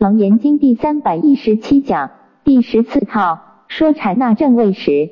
[0.00, 2.10] 楞严经第三百一十七讲
[2.42, 5.10] 第十四套说禅那正位时，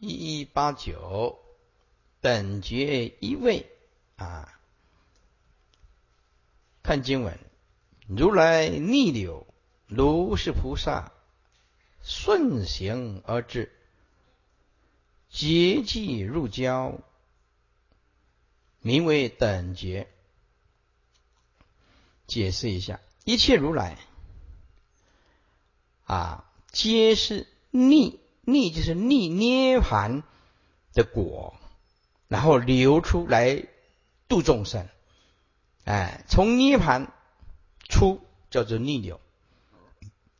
[0.00, 0.08] 一
[0.40, 1.38] 一八九
[2.20, 3.66] 等觉一位
[4.16, 4.58] 啊，
[6.82, 7.38] 看经文，
[8.08, 9.46] 如来逆流，
[9.86, 11.12] 如是菩萨
[12.02, 13.70] 顺行而至，
[15.28, 16.98] 结际入交，
[18.80, 20.08] 名为等觉。
[22.30, 23.98] 解释一下，一切如来
[26.04, 30.22] 啊，皆是逆逆，就是逆涅盘
[30.94, 31.56] 的果，
[32.28, 33.64] 然后流出来
[34.28, 34.86] 度众生。
[35.84, 37.12] 哎，从涅盘
[37.88, 39.20] 出叫做逆流。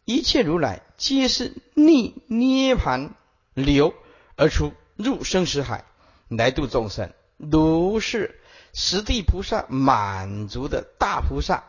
[0.05, 3.17] 一切如来皆是逆涅盘
[3.53, 3.93] 流
[4.37, 5.85] 而出，入生死海
[6.29, 8.41] 来度众生，如是
[8.73, 11.65] 十地菩萨满足的大菩萨。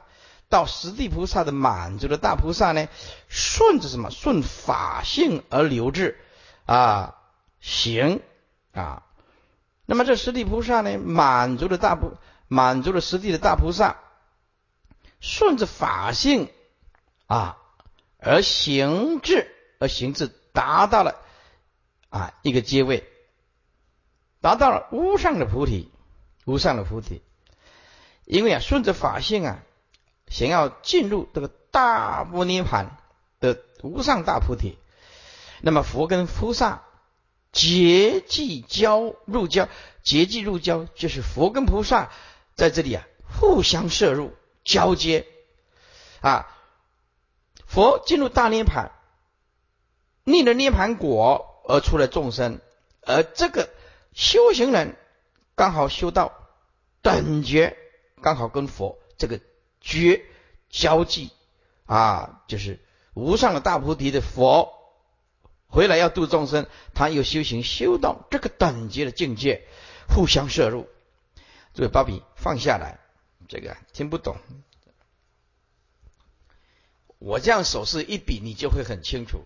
[0.51, 2.89] 到十地菩萨的满足的大菩萨呢，
[3.29, 4.11] 顺着什么？
[4.11, 6.19] 顺法性而流至
[6.65, 7.15] 啊
[7.61, 8.21] 行
[8.73, 9.03] 啊。
[9.85, 12.17] 那么这十地菩萨呢，满足的大菩
[12.49, 13.95] 满足了十地的大菩萨，
[15.21, 16.49] 顺着法性
[17.27, 17.57] 啊
[18.19, 21.15] 而行至而行至，达到了
[22.09, 23.07] 啊一个阶位，
[24.41, 25.89] 达到了无上的菩提，
[26.43, 27.21] 无上的菩提。
[28.25, 29.63] 因为啊，顺着法性啊。
[30.31, 32.97] 想要进入这个大波涅盘
[33.41, 34.77] 的无上大菩提，
[35.61, 36.83] 那么佛跟菩萨
[37.51, 39.67] 结际交入交，
[40.03, 42.09] 结际入交就是佛跟菩萨
[42.55, 45.27] 在这里啊互相摄入交接
[46.21, 46.47] 啊。
[47.65, 48.91] 佛进入大涅盘，
[50.23, 52.61] 逆了涅盘果而出了众生，
[53.01, 53.69] 而这个
[54.13, 54.95] 修行人
[55.55, 56.31] 刚好修到
[57.01, 57.77] 等觉，
[58.21, 59.41] 刚好跟佛这个。
[59.81, 60.23] 觉
[60.69, 61.31] 交际
[61.85, 62.79] 啊，就是
[63.13, 64.71] 无上的大菩提的佛
[65.67, 69.67] 回来要度众生，他又修行修到这个等级的境界，
[70.07, 70.87] 互相摄入。
[71.73, 72.99] 这个芭比放下来，
[73.47, 74.37] 这个听不懂。
[77.17, 79.45] 我这样手势一比，你就会很清楚。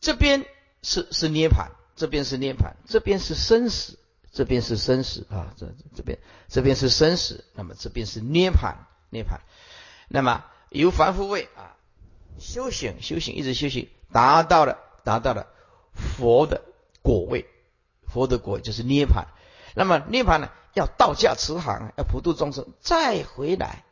[0.00, 0.44] 这边
[0.82, 3.98] 是是涅盘，这边是涅盘，这边是生死，
[4.32, 8.86] 这边是生死啊，这这边这边是生死，那么这边是涅盘。
[9.14, 9.38] 涅槃，
[10.08, 11.76] 那么由凡夫位啊
[12.38, 15.46] 修行修行一直修行，达到了达到了
[15.94, 16.62] 佛的
[17.00, 17.46] 果位，
[18.08, 19.26] 佛的果就是涅槃。
[19.76, 23.84] 那么涅槃呢，要道驾慈航，要普度众生，再回来，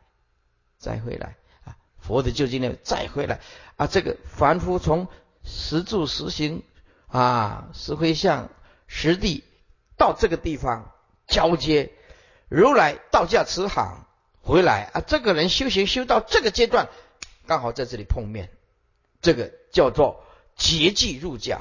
[0.79, 1.77] 再回来啊！
[1.99, 3.41] 佛的究竟呢，再回来
[3.77, 3.87] 啊！
[3.87, 5.07] 这个凡夫从
[5.45, 6.65] 实住实行
[7.07, 8.49] 啊，实回向
[8.89, 9.45] 实地
[9.97, 10.93] 到这个地方
[11.29, 11.93] 交接，
[12.49, 14.07] 如来道驾慈航。
[14.43, 15.01] 回来啊！
[15.07, 16.89] 这个人修行修到这个阶段，
[17.47, 18.51] 刚好在这里碰面，
[19.21, 20.25] 这个叫做
[20.57, 21.61] 结际入教。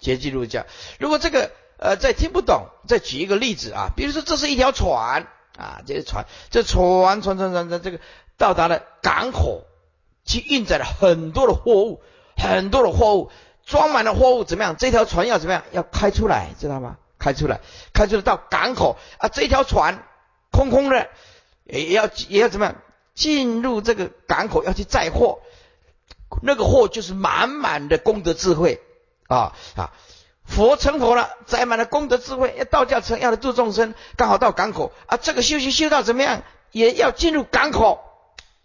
[0.00, 0.64] 结际入教。
[0.98, 5.26] 如果这个呃再听不懂，再举一个例子啊，比如说这是一条船
[5.58, 8.00] 啊，这是船，这船船船船船这个
[8.36, 9.64] 到达了港口，
[10.24, 12.00] 去运载了很多的货物，
[12.36, 13.30] 很多的货物
[13.66, 14.76] 装满了货物，怎么样？
[14.78, 15.64] 这条船要怎么样？
[15.72, 16.96] 要开出来，知道吗？
[17.18, 17.60] 开出来，
[17.92, 20.02] 开出来到港口啊，这条船
[20.50, 21.10] 空空的。
[21.68, 22.76] 也要也要怎么样
[23.14, 25.40] 进入这个港口要去载货，
[26.42, 28.80] 那个货就是满满的功德智慧
[29.26, 29.92] 啊啊！
[30.44, 35.18] 佛成佛了，载满了功德智慧，要道教成要来度众生，刚好到港口啊！
[35.18, 36.42] 这个修行修到怎么样，
[36.72, 38.00] 也要进入港口，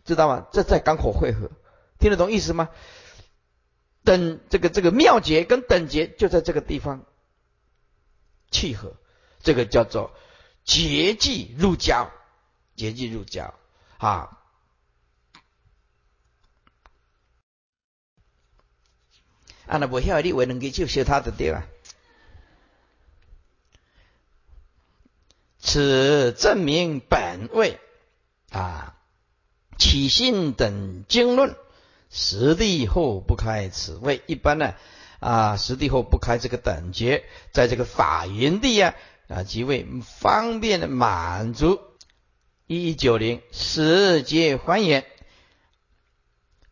[0.06, 0.48] 知道吗？
[0.54, 1.52] 这在港口汇合，
[2.00, 2.70] 听得懂意思吗？
[4.06, 7.04] 等这个这个妙节跟等节就在这个地方
[8.52, 8.94] 契合，
[9.42, 10.12] 这个叫做
[10.64, 12.10] 结际入交。
[12.76, 13.54] 结进入教
[13.98, 14.38] 啊，
[19.68, 21.66] 啊那不晓得你为能够就学他的对吧？
[25.60, 27.80] 此证明本位
[28.52, 28.98] 啊，
[29.78, 31.56] 起信等经论，
[32.10, 34.22] 实地后不开此位。
[34.28, 34.76] 一般呢
[35.20, 38.94] 啊，实地后不开这个等觉，在这个法云地呀
[39.30, 41.80] 啊，即为方便的满足。
[42.74, 45.06] 一九零十界还原，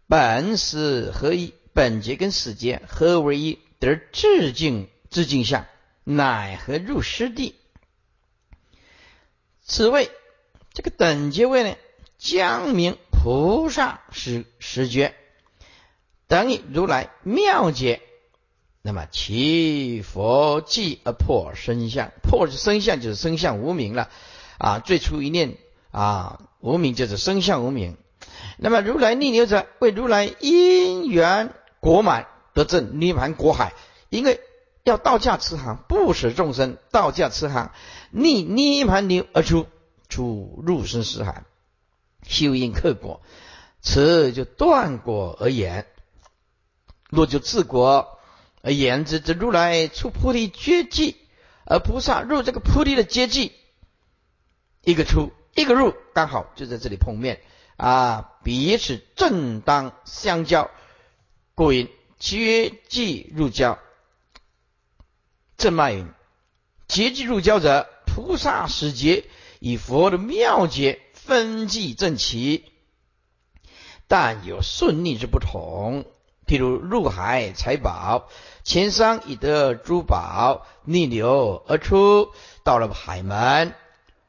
[0.08, 5.66] 本是合一，本节跟始节合为一，得致敬致敬相，
[6.04, 7.56] 乃何入师地？
[9.64, 10.10] 此位
[10.74, 11.76] 这个等阶位呢，
[12.18, 15.14] 将名菩萨是十觉，
[16.28, 18.02] 等于如来妙解。
[18.82, 24.10] 那么其佛即而破身相，破身相就是身相无名了
[24.58, 24.80] 啊！
[24.80, 25.58] 最初一念。
[25.92, 27.98] 啊，无名就是生相无名，
[28.58, 33.74] 那么如来逆流者，为如来因缘果满得证涅盘果海，
[34.10, 34.40] 因为
[34.84, 37.72] 要道驾慈航，不使众生道驾慈航，
[38.12, 39.68] 逆涅盘流而出，
[40.10, 41.44] 出入生死海，
[42.26, 43.22] 修因克果，
[43.82, 45.86] 此就断果而言。
[47.10, 48.20] 若就治果
[48.62, 51.18] 而言之，这如来出菩提阶际，
[51.66, 53.52] 而菩萨入这个菩提的阶际，
[54.82, 57.42] 一个出一个入，刚好就在这里碰面
[57.78, 60.72] 啊，彼此正当相交，
[61.56, 63.78] 故云阶际入交。
[65.58, 66.08] 正脉云：
[66.88, 69.26] 阶际入交者，菩萨使节
[69.60, 72.66] 以佛的妙节分际正齐，
[74.08, 76.06] 但有顺逆之不同。
[76.48, 78.28] 譬如入海财宝，
[78.64, 82.32] 前商已得珠宝，逆流而出，
[82.64, 83.74] 到了海门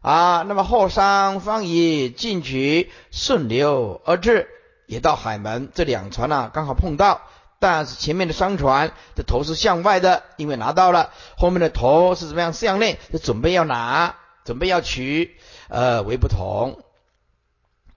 [0.02, 0.44] 啊。
[0.46, 4.48] 那么后商方以进取，顺流而至，
[4.86, 5.70] 也到海门。
[5.74, 7.22] 这两船呢，刚好碰到，
[7.58, 15.36] 但是前面的商船的头是向外的，因为拿到了；后面的头是怎么样向内，就准备要拿，准备要取，
[15.68, 16.78] 呃，为不同。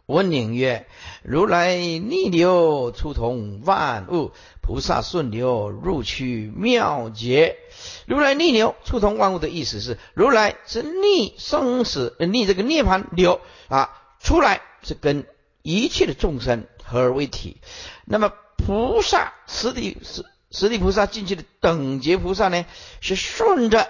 [0.07, 0.85] 问宁曰
[1.23, 7.57] ：“如来逆流出同万物，菩萨顺流入去妙节。
[8.05, 15.25] 如来逆流出同万物的意思是，如来是逆生死，逆这个涅盘流啊，出来是跟
[15.63, 17.57] 一切的众生合而为体。
[18.05, 22.65] 那么菩萨实体实实体菩萨进去的等觉菩萨呢，
[23.01, 23.89] 是顺着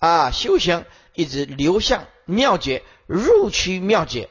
[0.00, 0.84] 啊修行，
[1.14, 4.28] 一直流向妙节，入去妙节。”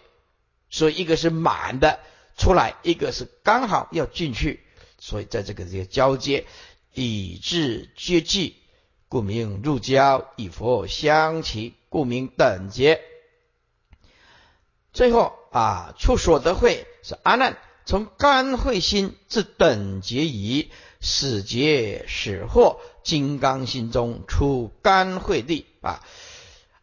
[0.71, 1.99] 所以一个是满的
[2.37, 4.61] 出来，一个是刚好要进去，
[4.97, 6.45] 所以在这个这个交接，
[6.93, 8.55] 以至接济，
[9.09, 13.01] 故名入交，以佛相齐，故名等结。
[14.93, 20.71] 最后啊，出所得会是阿难从甘慧心至等结已，
[21.01, 26.01] 始结始获金刚心中出甘慧地啊，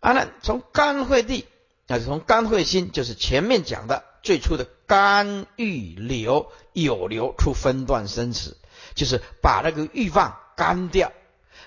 [0.00, 1.46] 阿难从甘慧地。
[1.90, 8.58] 那是从肝会心，就是前面讲的最初的肝欲流有流出分段生死，
[8.94, 11.12] 就是把那个欲望干掉，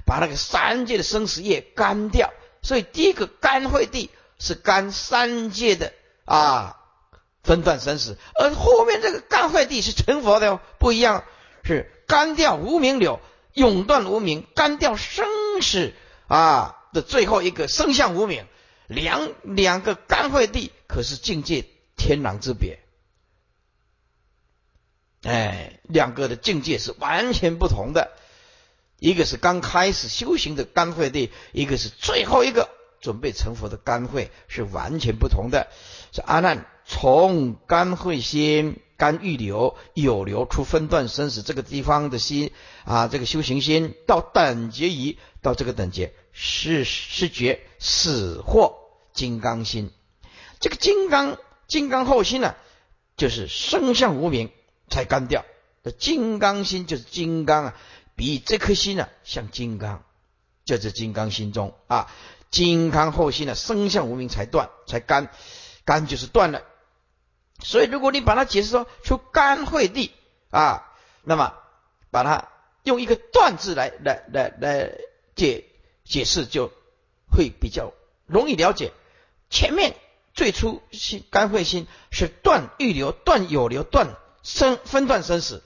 [0.05, 2.31] 把那个三界的生死业干掉。
[2.61, 5.91] 所以第一个肝会地是干三界的
[6.25, 6.77] 啊
[7.43, 11.23] 分段生死，而后面这个肝会地是成佛的哦，不一样，
[11.63, 13.19] 是干掉无名流，
[13.53, 15.25] 永断无名，干掉生
[15.63, 15.93] 死
[16.27, 18.45] 啊的最后一个生相无名。
[18.91, 21.65] 两两个干会地，可是境界
[21.95, 22.79] 天壤之别。
[25.23, 28.11] 哎，两个的境界是完全不同的。
[28.97, 35.67] 一个是刚开始修行的干会地，一个是最后一个准备成佛的干会，是完全不同的。
[36.11, 42.51] 是阿难从干慧心、干欲流、有流出分段生死这个地方的心
[42.83, 48.80] 啊，这个修行心到等觉仪，到这个等觉是是觉死或。
[49.13, 49.91] 金刚心，
[50.59, 51.37] 这个金刚
[51.67, 52.55] 金刚后心呢，
[53.17, 54.51] 就是生相无名
[54.89, 55.45] 才干掉。
[55.83, 57.77] 这金刚心就是金刚啊，
[58.15, 60.03] 比这颗心呢像金刚，
[60.65, 62.11] 就是金刚心中啊。
[62.49, 65.29] 金刚后心呢，生相无名才断才干，
[65.85, 66.61] 干就是断了。
[67.63, 70.11] 所以如果你把它解释说出干会地
[70.49, 70.91] 啊，
[71.23, 71.53] 那么
[72.09, 72.49] 把它
[72.83, 74.97] 用一个断字来来来来
[75.35, 75.65] 解
[76.03, 76.71] 解释，就
[77.31, 77.93] 会比较
[78.25, 78.91] 容易了解。
[79.51, 79.95] 前面
[80.33, 85.61] 最初心肝会心是断欲流、断有流、断生分断生死，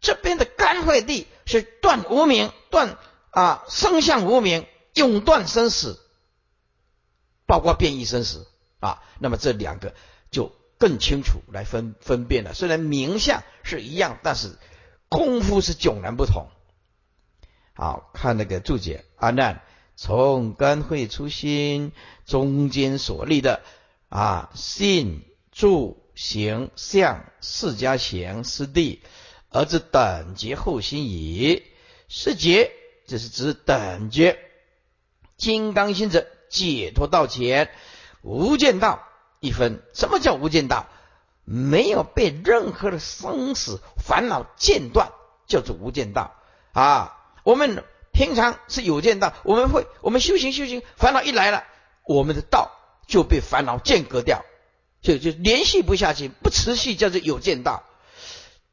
[0.00, 2.98] 这边的肝会地是断无名、断
[3.30, 5.98] 啊生相无名、永断生死，
[7.46, 8.46] 包括变异生死
[8.78, 9.02] 啊。
[9.18, 9.94] 那么这两个
[10.30, 12.52] 就更清楚来分分辨了。
[12.52, 14.58] 虽然名相是一样，但是
[15.08, 16.46] 功夫是迥然不同。
[17.74, 19.62] 好看那个注解，阿难。
[20.02, 21.92] 从根会初心，
[22.24, 23.60] 中间所立的
[24.08, 29.02] 啊信住行相四家行四地，
[29.50, 31.64] 而知等觉后心矣。
[32.08, 32.72] 是觉，
[33.06, 34.38] 这是指等觉。
[35.36, 37.70] 金刚心者，解脱道前
[38.22, 39.06] 无间道
[39.38, 39.82] 一分。
[39.92, 40.86] 什么叫无间道？
[41.44, 45.12] 没有被任何的生死烦恼间断，
[45.46, 46.34] 叫做无间道
[46.72, 47.18] 啊。
[47.44, 47.84] 我们。
[48.20, 51.64] 平常是有见道，我们会我们修行修行，烦恼一来了，
[52.04, 52.70] 我们的道
[53.08, 54.44] 就被烦恼间隔掉，
[55.00, 57.82] 就就联系不下去，不持续叫做有见道，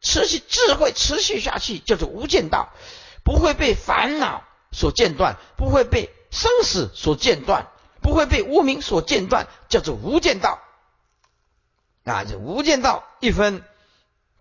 [0.02, 2.74] 持续智慧持续下去叫做无间道，
[3.24, 7.70] 不会被烦恼所间断，不会被生死所间断，
[8.02, 10.60] 不会被无名所间断，叫做无间道。
[12.04, 13.64] 啊，这无间道一分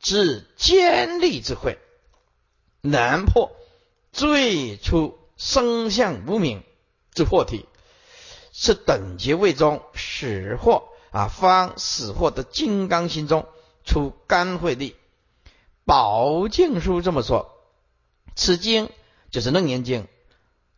[0.00, 1.78] 之坚利智慧，
[2.80, 3.55] 难破
[4.16, 6.62] 最初生相无名
[7.12, 7.66] 之惑体，
[8.50, 13.46] 是等觉位中始惑啊，方始惑的金刚心中
[13.84, 14.96] 出甘慧力。
[15.84, 17.52] 宝镜书这么说，
[18.34, 18.88] 此经
[19.30, 20.08] 就是楞严经，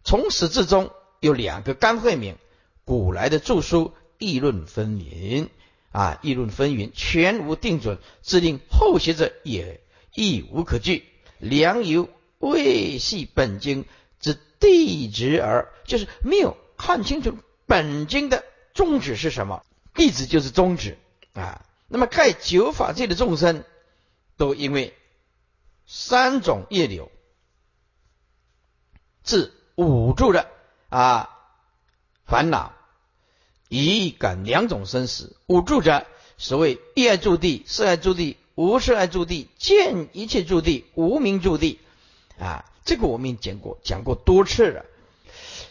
[0.03, 0.91] 从始至终
[1.21, 2.37] 有两个甘慧名。
[2.85, 5.47] 古来的著书议论纷纭
[5.93, 9.81] 啊，议论纷纭，全无定准，自令后学者也
[10.13, 11.05] 亦无可据。
[11.39, 13.85] 良由未系本经
[14.21, 19.65] 之地旨耳，就是没有看清楚本经的宗旨是什么。
[19.95, 20.99] 地旨就是宗旨
[21.33, 21.65] 啊。
[21.89, 23.65] 那么盖九法界的众生，
[24.37, 24.95] 都因为。
[25.91, 27.11] 三种业流，
[29.23, 30.51] 自五住的
[30.91, 31.31] 啊
[32.27, 32.75] 烦恼，
[33.71, 35.39] 一感两种生死。
[35.47, 41.81] 五住者，所谓一爱住地、色爱住地、无色爱住地、见一切住地、无名住地
[42.39, 44.85] 啊，这个我们讲过，讲过多次了。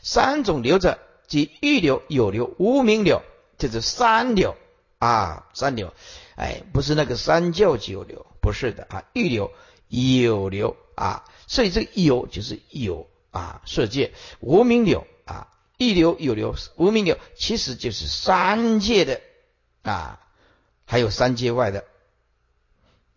[0.01, 3.21] 三种流者，即欲流、有流、无名流，
[3.57, 4.55] 就是三流
[4.99, 5.93] 啊，三流。
[6.35, 9.51] 哎，不是那个三教九流，不是的啊，欲流。
[9.89, 15.47] 有流啊，所以这个有就是有啊，色界无名流啊，
[15.77, 19.21] 欲流有流无名流，其实就是三界的
[19.83, 20.19] 啊，
[20.83, 21.85] 还有三界外的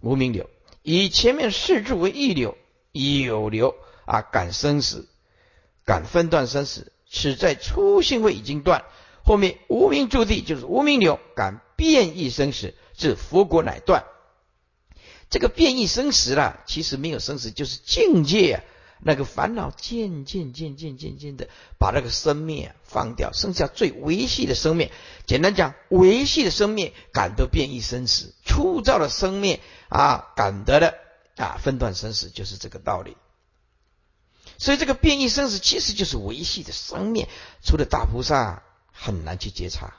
[0.00, 0.49] 无名流。
[0.83, 2.57] 以前面四柱为一流，
[2.93, 5.09] 有流啊，感生死，
[5.85, 8.85] 感分段生死，此在初性位已经断。
[9.25, 14.05] 后面无名住地就是无名流，感变异生死，至佛国乃断。
[15.29, 18.65] 这个变异生死了，其实没有生死，就是境界啊。
[19.03, 24.91] 那个烦恼渐渐渐渐渐渐的把那个生命啊放掉，剩下最维系的生命。
[25.25, 30.99] 简单讲，维系的生命感得变异生死，粗糙的生命啊感得的
[31.37, 33.17] 啊分段生死，就是这个道理。
[34.59, 37.27] 所以这个变异生死其实就是维系的生命，
[37.63, 39.95] 除了大菩萨很难去觉察。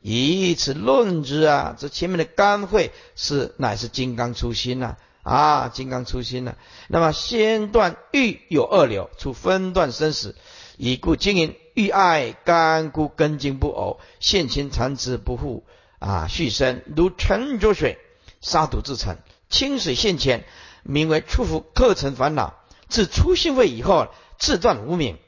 [0.00, 6.56] 以此论之啊，这前面的干会是乃是金刚初心呐啊，金刚初心呐。
[6.88, 10.34] 那么先断欲有二流，出分段生死，
[10.76, 15.64] 以故经营欲爱干枯根茎不偶，现前残枝不复
[16.00, 17.98] 啊续生，如沉着水，
[18.40, 19.18] 沙土自成，
[19.52, 20.44] 清水现前，
[20.82, 22.60] 名为出伏克成烦恼。
[22.88, 24.08] 自初心位以后，
[24.40, 25.20] 自断无名，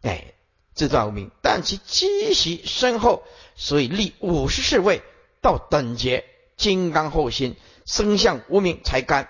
[0.00, 0.30] 哎。
[0.76, 3.22] 自断无名，但其积习深厚，
[3.54, 5.02] 所以立五十四位
[5.40, 6.24] 到等觉
[6.56, 9.28] 金刚后心生相无名才干。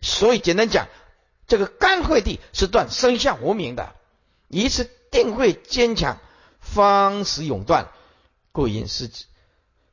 [0.00, 0.86] 所以简单讲，
[1.48, 3.92] 这个干慧地是断生相无名的，
[4.46, 6.20] 以此定慧坚强，
[6.60, 7.90] 方使永断。
[8.52, 9.10] 故因是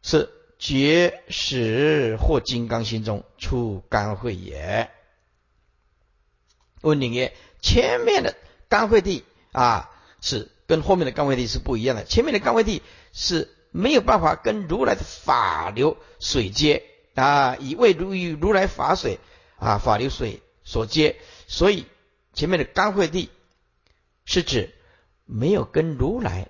[0.03, 0.29] 是
[0.61, 4.89] 觉始或金刚心中出干慧也。
[6.81, 8.37] 问你曰：前面的
[8.69, 9.89] 干慧地啊
[10.21, 10.49] 是？
[10.67, 12.05] 跟后面的干慧地是不一样的。
[12.05, 19.19] 前面的干慧地是没有办法跟如来的法流水接啊，以为如与如来法水
[19.57, 21.87] 啊法流水所接，所以
[22.33, 23.29] 前面的干慧地
[24.23, 24.73] 是指
[25.25, 26.47] 没有跟如来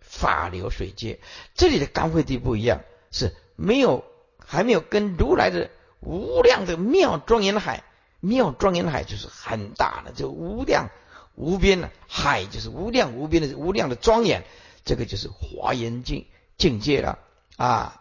[0.00, 1.20] 法流水接。
[1.54, 4.04] 这里的干慧地不一样，是没有
[4.38, 5.70] 还没有跟如来的
[6.00, 7.82] 无量的妙庄严海，
[8.20, 10.90] 妙庄严海就是很大的，就无量。
[11.36, 14.44] 无边的海就是无量无边的无量的庄严，
[14.84, 17.18] 这个就是华严境境界了
[17.56, 18.00] 啊！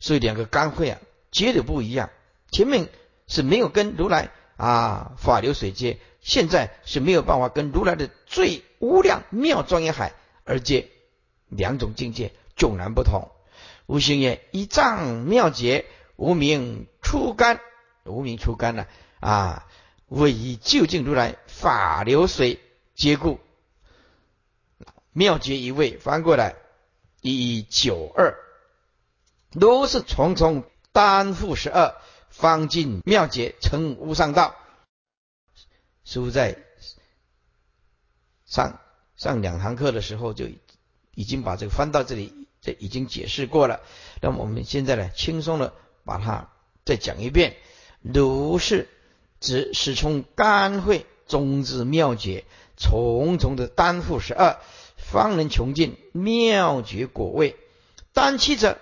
[0.00, 0.98] 所以两个干会啊
[1.30, 2.08] 接的不一样，
[2.50, 2.88] 前面
[3.26, 10.88] 是没有跟如来啊法流水接，现在是没有办法跟如来的最无量妙庄严海而接，
[11.48, 13.31] 两种境界迥然不同。
[13.92, 15.84] 无形也一丈妙劫，
[16.16, 17.60] 无名出干，
[18.04, 18.88] 无名出干了
[19.20, 19.68] 啊！
[20.06, 22.58] 为以究竟如来法流水
[22.94, 23.38] 皆故，
[25.12, 26.56] 妙觉一位翻过来
[27.20, 28.34] 一一九二，
[29.50, 31.94] 如是重重担负十二，
[32.30, 34.56] 方尽妙觉成无上道。
[36.02, 36.56] 师傅在
[38.46, 38.80] 上
[39.16, 40.46] 上两堂课的时候就
[41.10, 43.82] 已经把这个翻到这里，这已经解释过了。
[44.22, 45.74] 那么我们现在呢，轻松的
[46.06, 46.48] 把它
[46.86, 47.56] 再讲一遍，
[48.00, 48.88] 如是。
[49.44, 52.44] 指始从甘会中至妙觉，
[52.76, 54.58] 重重的担负十二，
[54.96, 57.56] 方能穷尽妙觉果位。
[58.12, 58.78] 单七者，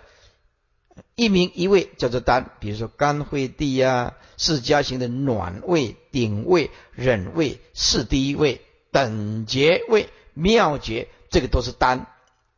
[1.14, 8.60] 一名一位叫做单，比如说甘会地呀，释迦行的暖位、顶位、忍位、四第一位、
[8.92, 12.06] 等觉位、妙觉，这个都是单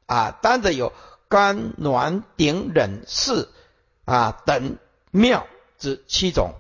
[0.07, 0.37] 啊。
[0.43, 0.93] 单的有
[1.33, 3.51] 甘、暖、顶、忍、四
[4.05, 4.77] 啊等
[5.11, 5.47] 妙
[5.79, 6.53] 之七种。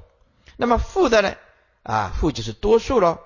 [0.57, 1.35] 那么复的呢？
[1.83, 3.19] 啊，复就是多数喽，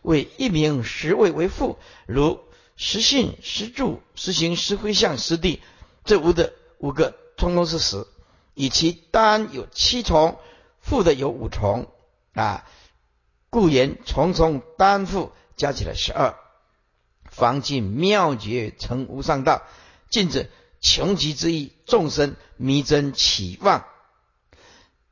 [0.00, 2.40] 为一名十位为复，如
[2.76, 5.60] 实信、实住、实行、实回向、实地，
[6.06, 8.06] 这五的五个通通是实，
[8.54, 10.38] 以其单有七重，
[10.80, 11.86] 复的有五重
[12.32, 12.64] 啊，
[13.50, 16.34] 故言重重单复加起来十二。
[17.30, 19.64] 方尽妙绝成无上道，
[20.08, 20.46] 尽者
[20.84, 23.86] 穷极之意，众生迷真起妄，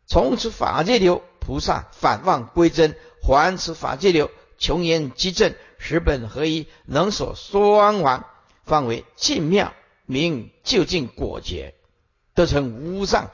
[0.06, 1.24] 从此法界流。
[1.40, 8.24] 菩萨反望归真，还此法界流，穷言积正，十本合一，能所双亡，
[8.64, 9.74] 方为尽妙，
[10.06, 11.74] 名究竟果觉，
[12.34, 13.32] 得成无上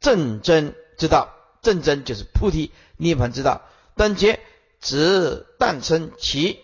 [0.00, 1.36] 正真之道。
[1.62, 3.62] 正真就是菩提涅槃之道。
[3.94, 4.40] 等觉
[4.80, 6.58] 只诞生其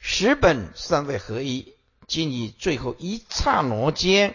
[0.00, 1.74] 十本三位合一，
[2.08, 4.34] 今以最后一刹那间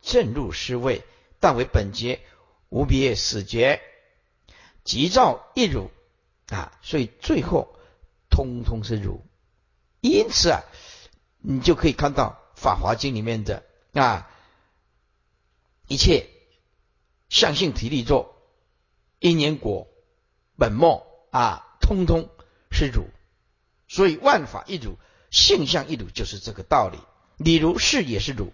[0.00, 1.04] 正入师位，
[1.40, 2.20] 但为本觉
[2.70, 3.82] 无别死觉。
[4.84, 5.90] 即照一如
[6.48, 7.76] 啊，所以最后
[8.30, 9.20] 通通是如，
[10.00, 10.62] 因此啊，
[11.38, 14.30] 你就可以看到《法华经》里面的啊，
[15.88, 16.28] 一切
[17.28, 18.36] 相性体力作
[19.18, 19.88] 因缘果
[20.56, 22.30] 本末啊，通通
[22.70, 23.04] 是如，
[23.88, 24.96] 所以万法一如，
[25.30, 26.98] 性相一如，就是这个道理。
[27.36, 28.52] 理如是也是如，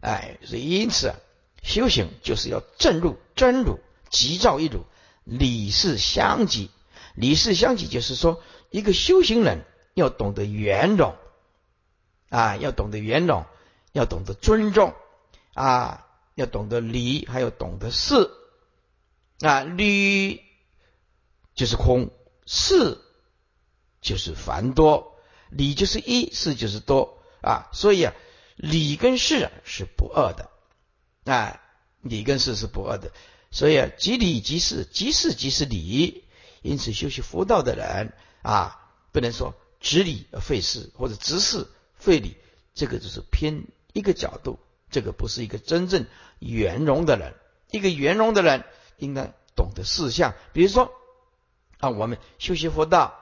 [0.00, 1.16] 哎，所以因此啊，
[1.62, 4.84] 修行就是要正入真如，即照一如。
[5.24, 6.70] 理事相济，
[7.16, 11.16] 理事相济就是说，一个修行人要懂得圆融
[12.28, 13.44] 啊，要懂得圆融，
[13.90, 14.94] 要懂得尊重
[15.54, 18.30] 啊，要懂得理，还要懂得事
[19.40, 19.64] 啊。
[19.64, 20.42] 理
[21.56, 22.10] 就是空，
[22.46, 23.00] 事
[24.00, 25.15] 就是繁多，
[25.50, 27.68] 理就是一，事就是多啊。
[27.72, 28.14] 所以啊，
[28.56, 30.50] 理跟事是不二的
[31.24, 31.60] 啊，
[32.02, 33.10] 理跟事是不二的。
[33.50, 36.24] 所以啊，即理即事，即事即是理。
[36.62, 42.36] 因此，修习佛道的人啊，不能说执理而废事，或者执事废理，
[42.74, 44.58] 这个就是偏一个角度。
[44.90, 46.06] 这个不是一个真正
[46.38, 47.34] 圆融的人。
[47.70, 48.64] 一个圆融的人
[48.98, 50.34] 应该懂得事相。
[50.52, 50.92] 比如说
[51.78, 53.20] 啊，我们修习佛道，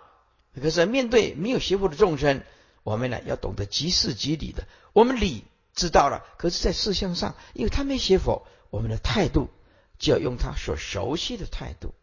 [0.61, 2.43] 可是面对没有学佛的众生，
[2.83, 4.67] 我们呢要懂得即事即理的。
[4.93, 9.49] 我们理知道了，可是在事相上，因为他没学佛，我们的态度。
[9.97, 11.95] 就要用他所熟悉的态度，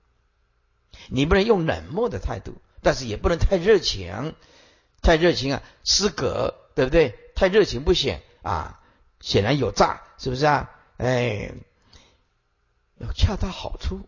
[1.10, 4.34] 你不能用冷漠的态度，但是也不能太热情，
[5.02, 7.20] 太热情啊失格，对不对？
[7.36, 8.80] 太热情不显啊，
[9.20, 10.72] 显然有诈，是不是啊？
[10.98, 11.52] 哎，
[12.98, 14.08] 要恰到好处，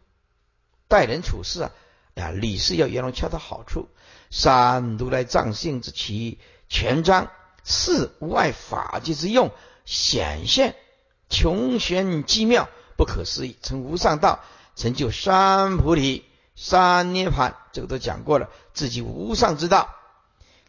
[0.87, 1.71] 待人处事啊，
[2.15, 3.89] 呀，理事要圆融，恰到好处。
[4.35, 7.31] 三如来藏性之其全章，
[7.63, 9.51] 四无碍法界之用，
[9.85, 10.75] 显现
[11.29, 12.67] 穷玄机妙。
[12.97, 14.43] 不可思议，成无上道，
[14.75, 18.49] 成就三菩提、三涅盘，这个都讲过了。
[18.73, 19.93] 自己无上之道，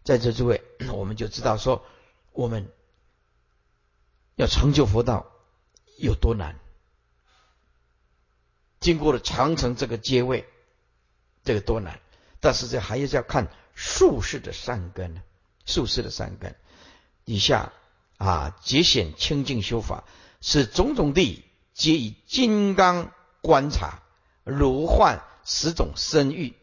[0.02, 1.86] 在这诸位， 我们就知道说，
[2.32, 2.70] 我们
[4.36, 5.24] 要成就佛道
[5.96, 6.60] 有多难。
[8.78, 10.46] 经过了长城这个阶位，
[11.44, 11.98] 这个多难。
[12.44, 15.22] 但是这还是要看术士的善根，
[15.64, 16.54] 术士的善根。
[17.24, 17.72] 以下
[18.18, 20.04] 啊，节显清净修法，
[20.42, 21.42] 是种种地。
[21.72, 24.02] 皆以金刚观察，
[24.44, 26.54] 如幻十种身欲，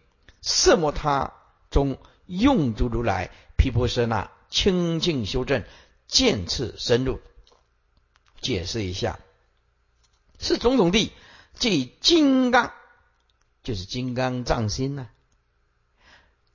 [0.44, 1.34] 色摩他
[1.72, 5.64] 中用诸如来毗婆舍那清净修正，
[6.06, 7.20] 渐次深入。
[8.40, 9.18] 解释一下，
[10.38, 11.12] 是种种地，
[11.56, 12.72] 即金刚，
[13.64, 15.10] 就是金刚藏心呐。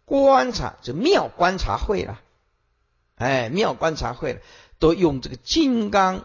[0.06, 2.22] 观察就妙观察会了，
[3.16, 4.40] 哎，妙观察会了，
[4.78, 6.24] 都用这个金刚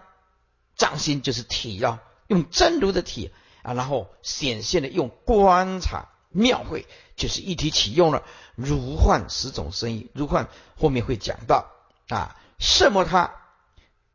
[0.78, 2.00] 藏心，就是体要。
[2.28, 8.24] 用真如的体啊，然后显现的用观察妙会，就是一体启用了
[8.56, 10.10] 如幻十种声音。
[10.14, 10.48] 如幻
[10.80, 11.70] 后面会讲到
[12.08, 13.34] 啊，什么它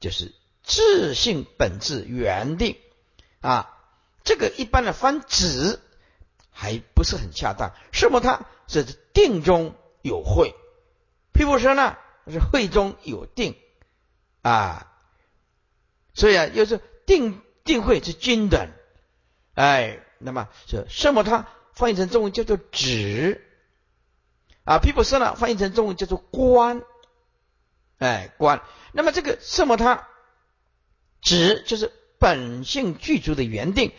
[0.01, 2.79] 就是自性本质原定
[3.41, 3.77] 啊。
[4.25, 5.79] 这个一般的翻指
[6.57, 7.75] 还不是很恰当。
[7.93, 10.55] 什么它是定中有会，
[11.33, 13.55] 毗婆舍那是会中有定
[14.41, 14.91] 啊。
[16.15, 17.43] 所以啊，又是定。
[17.67, 18.71] 定慧是均等，
[19.55, 21.25] 哎，那么这什么？
[21.25, 23.45] 它翻译成中文叫做止
[24.63, 26.83] 啊，毗婆舍那翻译成中文叫做观，
[27.99, 28.63] 哎，观。
[28.93, 29.77] 那么这个什么？
[29.77, 30.07] 它
[31.21, 31.91] 止就是
[32.21, 33.93] 本性具足的原定，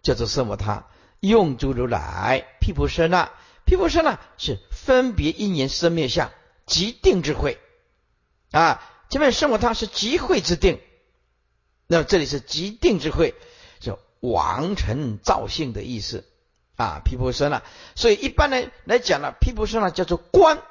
[0.00, 0.56] 叫做什么？
[0.56, 0.86] 它
[1.20, 3.30] 用诸如来毗婆舍那，
[3.64, 6.32] 毗婆舍那是分别因缘生灭相
[6.66, 7.58] 即定智慧
[8.50, 9.58] 啊，前面什么？
[9.58, 10.80] 它是即慧之定。
[11.86, 13.34] 那么这里是极定智慧，
[13.80, 16.24] 就王臣造性的意思
[16.76, 17.62] 啊，毗婆舍那。
[17.96, 20.62] 所以一般呢来讲呢，毗婆舍那叫做观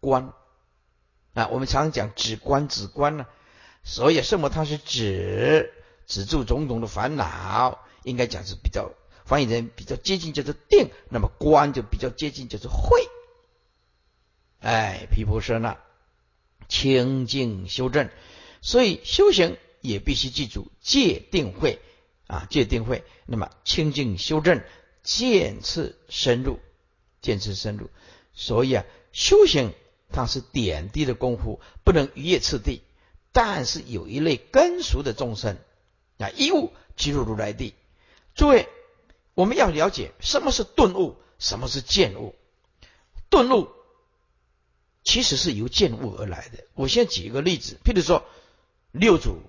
[0.00, 0.32] 观
[1.34, 3.26] 啊，我们常讲止观止观呢。
[3.82, 5.72] 所以圣母它是指
[6.06, 8.92] 止住种种的烦恼，应该讲是比较
[9.30, 13.00] 翻译人比较接近叫做定，那么观就比较接近叫做慧。
[14.58, 15.78] 哎，毗婆舍那
[16.68, 18.10] 清净修正，
[18.60, 21.78] 所以修行也必须记住戒定慧。
[22.26, 24.64] 啊，戒定慧，那么清净修正，
[25.04, 26.58] 渐次深入，
[27.22, 27.88] 渐次深入。
[28.32, 29.72] 所以啊，修行
[30.10, 32.82] 它是点滴的功夫，不能一夜次第。
[33.30, 35.56] 但是有一类根熟的众生
[36.18, 37.74] 啊，一悟即入如来地。
[38.34, 38.68] 诸位，
[39.40, 42.34] 我们要了解什么是顿悟，什么是见悟。
[43.30, 43.70] 顿悟
[45.02, 46.64] 其实是由见悟而来的。
[46.74, 48.22] 我先举一个例子，譬如说
[48.90, 49.40] 六祖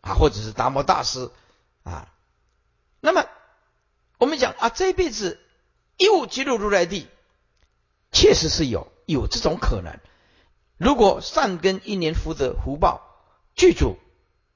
[0.00, 1.28] 啊，或者是达摩大师。
[1.82, 2.14] 啊，
[3.00, 3.26] 那么
[4.18, 5.40] 我们讲啊，这辈子
[5.96, 7.08] 一悟即入如来地，
[8.12, 9.98] 确实是有有这种可能。
[10.76, 13.02] 如果善根一年福德福报
[13.56, 13.96] 具足，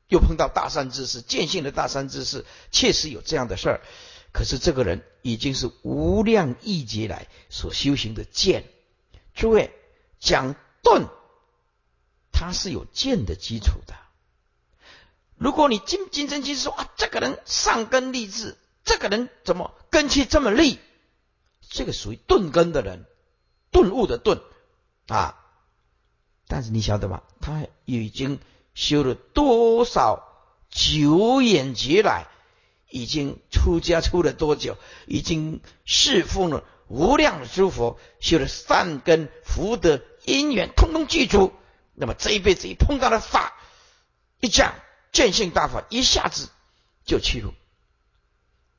[0.06, 3.80] 又碰到大善之事，见性的大善之事，确实有这样的事儿。
[4.32, 8.64] 可是这个人已经是无量亿劫来所修行的剑。
[9.34, 9.72] 诸位
[10.18, 11.08] 讲顿，
[12.32, 13.94] 它是有剑的基础的。
[15.36, 20.78] 如果你金金真经说啊，这个人上根立志，这个人怎么根气这么利？
[21.68, 23.06] 这个属于顿根的人，
[23.70, 24.40] 顿悟的顿
[25.06, 25.36] 啊。
[26.46, 27.22] 但是你晓得吗？
[27.40, 28.38] 他已经
[28.74, 30.26] 修了多少
[30.68, 32.26] 久远劫来，
[32.90, 34.76] 已经出家出了多久？
[35.06, 41.52] 已经侍奉了无量的诸佛，修了善根福德因缘，通通具足。
[41.94, 43.54] 那么这一辈子一碰到了法，
[44.40, 44.74] 一讲。
[45.12, 46.50] 见性大法一下子
[47.04, 47.52] 就去入，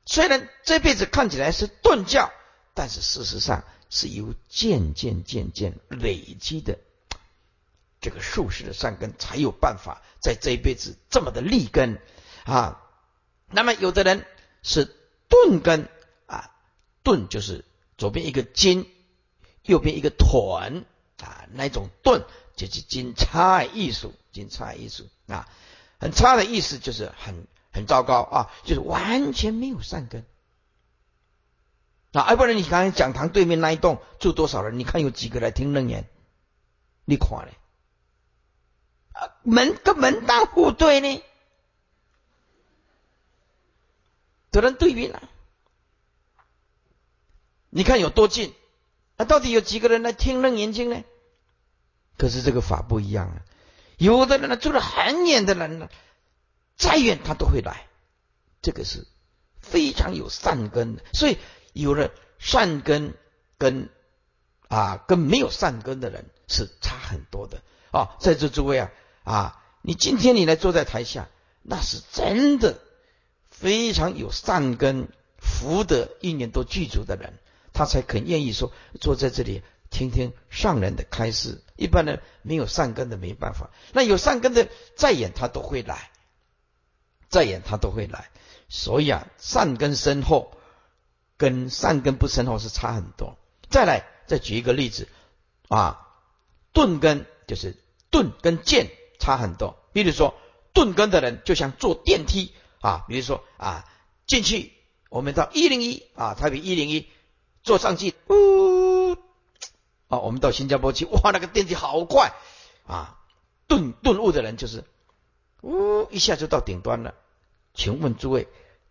[0.06, 2.32] 虽然这辈子看起来是顿教，
[2.74, 6.80] 但是事实上是由渐渐渐渐累积的
[8.00, 12.00] 这个术士的善根，才有办法在这一辈子这么的立根
[12.46, 12.82] 啊。
[13.52, 14.26] 那么有的人
[14.64, 14.86] 是
[15.30, 15.88] 钝根
[16.26, 16.52] 啊，
[17.04, 17.66] 钝就是
[17.98, 18.88] 左边一个筋，
[19.64, 20.86] 右边一个臀
[21.22, 22.24] 啊，那种钝
[22.56, 25.48] 就是金差艺术，金差艺术啊。
[26.00, 30.26] 很差的意思就是很很糟糕啊，就是完全没有善根
[32.12, 32.28] 啊！
[32.30, 34.80] 要不然你刚才讲堂对面那一栋住多少人？
[34.80, 36.10] 你看有几个来听楞严？
[37.06, 37.54] 你看嘞，
[39.14, 41.24] 啊门跟门当户对呢，
[44.52, 45.24] 都能对比了。
[47.70, 48.54] 你看有多近？
[49.16, 51.04] 啊，到底有几个人来听楞严经呢？
[52.18, 53.42] 可是这个法不一样啊。
[53.98, 55.90] 有的人呢，住得很远的人呢，
[56.76, 57.88] 再远他都会来，
[58.62, 59.08] 这个是
[59.60, 61.00] 非常有善根。
[61.14, 61.38] 所以
[61.74, 63.14] 有了善根
[63.58, 63.90] 跟
[64.68, 67.62] 啊跟没有善根的人是差很多的
[67.92, 68.18] 啊。
[68.20, 68.92] 在座诸位啊
[69.24, 71.30] 啊，你今天你来坐在台下，
[71.62, 72.80] 那是真的
[73.62, 77.34] 非常有善根、福德一年都具足的人，
[77.74, 79.62] 他才肯愿意说坐在这里。
[79.92, 83.72] 听听上人的开示，一般人没有善根的没办法。
[83.92, 86.12] 那有善根的再演他都会来，
[87.28, 88.30] 再演他都会来。
[88.70, 90.58] 所以啊，善根深厚
[91.36, 93.38] 跟善根不深厚是差很多。
[93.70, 95.10] 再来，再举一个例子
[95.68, 96.08] 啊，
[96.72, 97.76] 钝根就是
[98.10, 98.88] 钝跟剑
[99.20, 99.78] 差很多。
[99.92, 100.36] 比如说
[100.72, 103.86] 钝根的人就像坐电梯啊，比如说啊
[104.28, 104.74] 进去，
[105.10, 107.08] 我们到一零一啊，台北一零一
[107.64, 109.18] 坐上去，呜。
[110.08, 112.34] 啊，我们到新加坡去，哇，那个电梯好快
[112.86, 113.18] 啊！
[113.68, 114.84] 顿顿悟的人就是，
[115.62, 117.16] 呜，一下就到顶端了。
[117.74, 118.50] 请问诸位，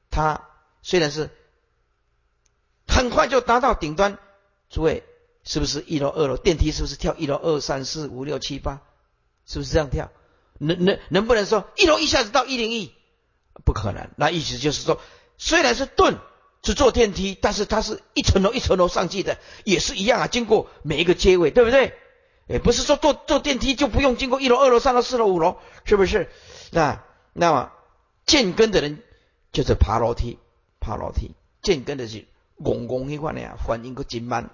[0.09, 0.49] 他
[0.81, 1.29] 虽然是
[2.89, 4.19] 很快就达到顶端，
[4.71, 5.05] 诸位
[5.45, 8.81] 是不是一楼、二楼电梯是不是跳一楼、二、三、四、五、六、七、八？
[9.45, 10.11] 是不是这样跳？
[10.59, 12.95] 能能能不能说一楼一下子到一零一？
[13.65, 14.11] 不可能。
[14.17, 15.01] 那意思就是说，
[15.39, 16.19] 虽然是顿。
[16.63, 20.27] 是坐电梯，但是它是一层楼一层楼上去的，也是一样啊。
[20.27, 21.95] 经过每一个阶位，对不对？
[22.49, 26.29] 也，不是说坐坐电梯就不用经过一楼、二楼、三楼、四楼、五楼，是不是？
[26.71, 27.73] 那那么
[28.27, 29.03] 建根的人
[29.53, 30.39] 就是爬楼梯，
[30.81, 31.31] 爬楼梯。
[31.63, 32.27] 建根的是
[32.63, 34.51] 拱拱一块呢，反应个紧慢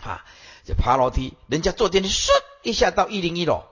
[0.00, 0.24] 啊，
[0.64, 1.34] 就爬楼梯。
[1.48, 2.28] 人家坐电梯，唰
[2.62, 3.64] 一下到一零一楼，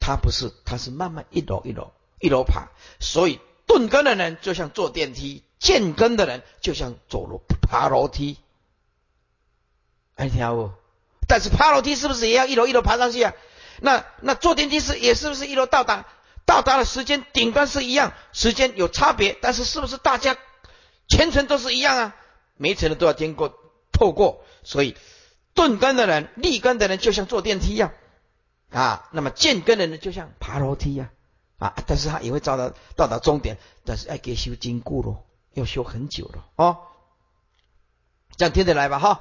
[0.00, 2.70] 他不是，他是慢慢一楼一楼一楼爬。
[2.98, 5.42] 所以顿根的人就像坐电梯。
[5.60, 8.36] 建根的人就像走路爬楼梯，
[10.14, 10.70] 哎，听不？
[11.26, 13.32] 但是爬楼梯是不是也要一楼一楼爬上去啊？
[13.80, 16.04] 那那坐电梯是也是不是一楼到达？
[16.44, 20.36] 到达的时间顶端是一样，时间有差别，但是是不是大家
[21.08, 22.16] 全程都是一样啊？
[22.58, 23.54] 每一层的都要经过
[23.90, 24.98] 透过，所以
[25.54, 27.94] 钝根的人、立根的人就像坐电梯一样
[28.70, 31.10] 啊，那么剑根的人就像爬楼梯呀
[31.64, 35.24] 啊，但是他也会到达到达终点，但是要给修经过咯，
[35.54, 36.78] 要修很久了哦。
[38.36, 38.98] 这样听得来吧？
[38.98, 39.20] 哈，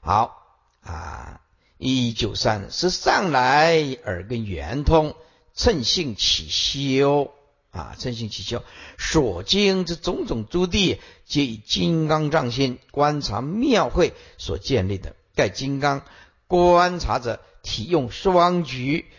[0.00, 0.42] 好
[0.82, 1.40] 啊，
[1.78, 5.14] 一九三是上来耳根圆通，
[5.54, 7.30] 趁性起修。
[7.70, 8.62] 啊，真心祈求
[8.98, 15.16] 所经之种种诸地，皆以金刚藏心观察妙会所建立的。
[15.34, 16.02] 盖金刚
[16.46, 19.10] 观察者，体用双举。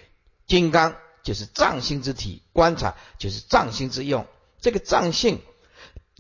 [0.48, 4.26] 金刚就是藏心之体，观察就是藏心之用。
[4.62, 5.42] 这个藏性，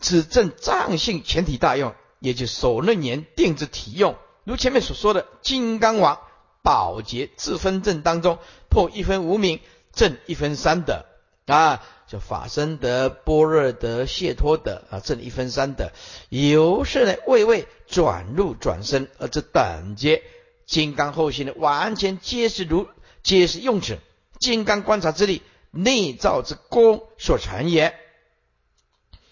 [0.01, 4.17] 指证藏性全体大用，也就手楞严定之体用。
[4.43, 6.19] 如前面所说的，金刚王
[6.61, 9.61] 宝劫自分阵当中，破一分无名，
[9.93, 11.05] 正一分三德
[11.45, 11.81] 啊。
[12.07, 15.91] 叫法身德、般若德、解脱德啊，正一分三德，
[16.29, 20.21] 由是呢位位转入转生，而这等阶
[20.67, 22.87] 金刚后心呢完全皆是如
[23.23, 23.97] 皆是用此
[24.39, 27.95] 金刚观察之力内造之功所成也。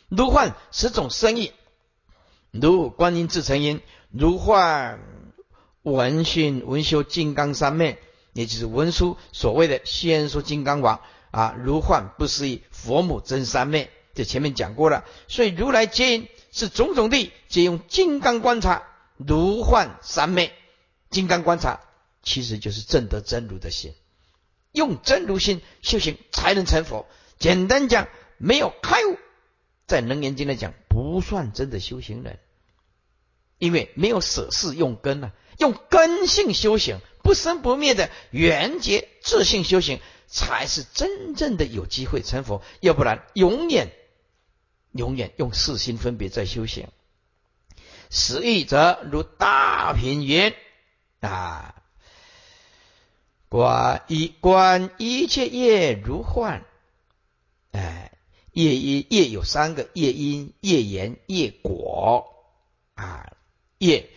[0.09, 1.53] 如幻十种生意，
[2.51, 4.99] 如观音自成因，如幻
[5.81, 7.97] 闻讯闻修金刚三昧，
[8.33, 11.01] 也就是文殊所谓的先说金刚王。
[11.31, 15.03] 啊，如幻不思议，佛母真三昧，这前面讲过了。
[15.27, 18.83] 所以如来接引是种种地，皆用金刚观察，
[19.17, 20.53] 如幻三昧。
[21.09, 21.79] 金刚观察
[22.21, 23.95] 其实就是正得真如的心，
[24.73, 27.07] 用真如心修行才能成佛。
[27.39, 29.17] 简单讲，没有开悟，
[29.88, 32.39] 在楞严经来讲不算真的修行人，
[33.57, 40.01] 因为没有舍事用根呢，用根性修行，不生不灭的缘觉自性修行。
[40.25, 43.91] 才是真正的有机会成佛，要不然永远
[44.91, 46.88] 永远用四心分别在修行。
[48.09, 50.55] 十义则如大品云
[51.19, 51.83] 啊，
[53.53, 56.63] 观一观一切业如幻，
[57.71, 58.11] 哎，
[58.51, 62.33] 业因业有三个业因、业缘、业果
[62.95, 63.31] 啊，
[63.77, 64.09] 业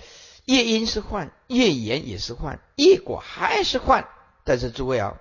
[0.47, 4.09] 业因是幻，业缘也是幻，业果还是幻。
[4.43, 5.21] 但是诸位啊。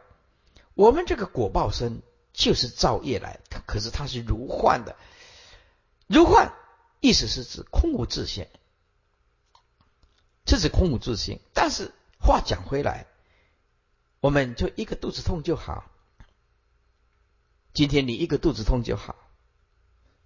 [0.75, 2.01] 我们这个果报身
[2.31, 4.95] 就是造业来，可是它是如幻的，
[6.07, 6.53] 如幻
[7.01, 8.47] 意思是指空无自性，
[10.45, 11.41] 这是空无自性。
[11.53, 13.07] 但是话讲回来，
[14.25, 15.83] 我们就一个肚子痛就好，
[17.75, 19.15] 今天你一个肚子痛就好，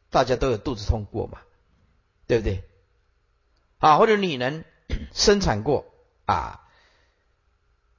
[0.10, 1.42] 大家都有肚子痛过嘛，
[2.26, 2.64] 对不对？
[3.80, 4.64] 啊，或者你能
[5.12, 5.86] 生产过
[6.26, 6.66] 啊，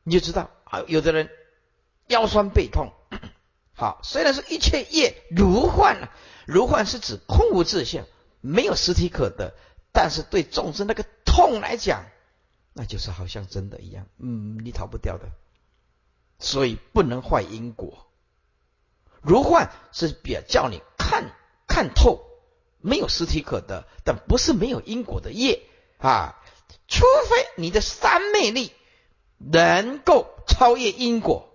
[0.04, 1.28] 你就知道啊，有的人。
[2.06, 2.94] 腰酸背痛，
[3.76, 6.08] 好，虽然是一切业如幻，
[6.46, 8.06] 如幻是指空无自性，
[8.40, 9.54] 没有实体可得，
[9.92, 12.06] 但是对众生那个痛来讲，
[12.72, 15.28] 那就是好像真的一样，嗯，你逃不掉的，
[16.40, 18.06] 所以不能坏因果。
[19.22, 21.30] 如幻是表叫你看
[21.68, 22.24] 看透，
[22.80, 25.62] 没有实体可得，但不是没有因果的业
[25.98, 26.40] 啊，
[26.88, 28.72] 除非你的三昧力
[29.36, 31.54] 能够超越因果。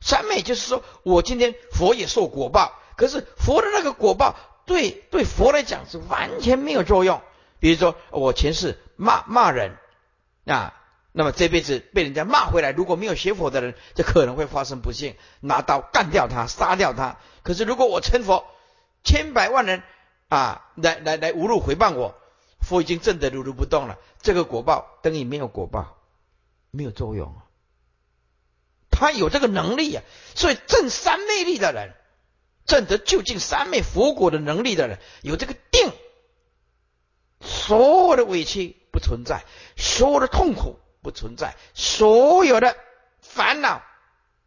[0.00, 4.34] 三昧就是说，我今天佛也受果报，可是佛的那个果报
[4.66, 7.22] 对对佛来讲是完全没有作用。
[7.60, 9.76] 比如说，我前世骂骂人
[10.44, 10.81] 啊，
[11.12, 17.18] 那么这辈子被人家骂回来，如果没有学佛的人，就可能会发生不幸，拿刀干掉他，杀掉他。
[17.42, 18.46] 可是如果我成佛，
[19.04, 19.82] 千百万人
[20.28, 22.14] 啊来来来无路回谤我，
[22.60, 25.98] 佛已经证得如如不动了，这个果报等于没有果报，
[26.70, 27.44] 没有作用啊。
[28.90, 30.02] 他有这个能力啊，
[30.34, 31.94] 所以正三昧力的人，
[32.64, 35.92] 正得究竟三昧佛果的能力的人，有这个定，
[37.40, 39.44] 所有的委屈不存在，
[39.76, 42.76] 所有的痛苦不存在，所有的
[43.20, 43.82] 烦恼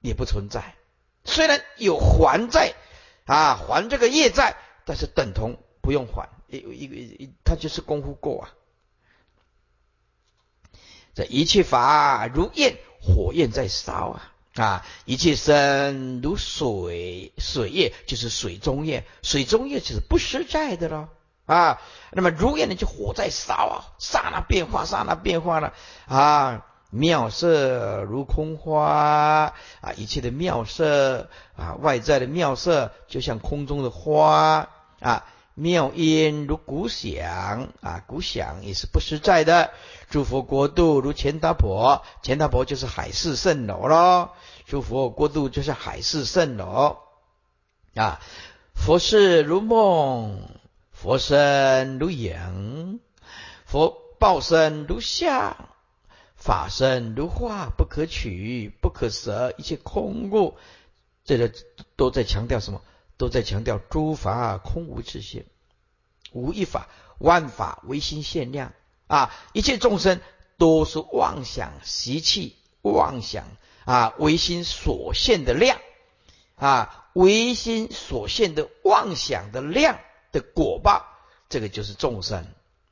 [0.01, 0.75] 也不存在。
[1.23, 2.73] 虽然有还债
[3.25, 8.53] 啊，还这个业债，但是等同不用还，一一个一，他就是功夫过啊。
[11.13, 14.31] 这一切法如焰火焰在烧啊。
[14.55, 21.09] 啊，一切生如水，水液就是水中液，水中液就是不实在的喽
[21.45, 21.81] 啊。
[22.12, 25.73] 那么如焰呢，就火在烧啊，刹那变化，刹那变化了
[26.08, 26.65] 啊。
[26.91, 28.86] 妙色如空花
[29.81, 34.69] 啊，一切的妙色啊，外在的妙色就像空中的花
[35.01, 39.71] 啊，妙音如鼓响啊，鼓响也是不实在的。
[40.10, 44.31] 诸佛国度如钱达婆，钱达婆就是海市蜃楼咯。
[44.65, 46.99] 诸佛国度就是海市蜃楼
[47.95, 48.21] 啊。
[48.73, 50.39] 佛事如梦，
[50.95, 53.01] 佛身如影，
[53.65, 55.67] 佛报身如相，
[56.36, 60.58] 法身如画，不可取，不可舍，一切空故。
[61.25, 61.51] 这个
[61.97, 62.81] 都在强调什么？
[63.17, 65.45] 都在强调诸法空无自性，
[66.31, 66.88] 无一法，
[67.19, 68.73] 万法唯心限量
[69.08, 69.31] 啊！
[69.51, 70.21] 一切众生
[70.58, 73.45] 都是妄想习气，妄想
[73.84, 75.77] 啊，唯心所现的量
[76.55, 77.01] 啊。
[77.13, 79.99] 唯心所现的妄想的量
[80.35, 81.05] 的果报，
[81.47, 82.45] 这个就是众生。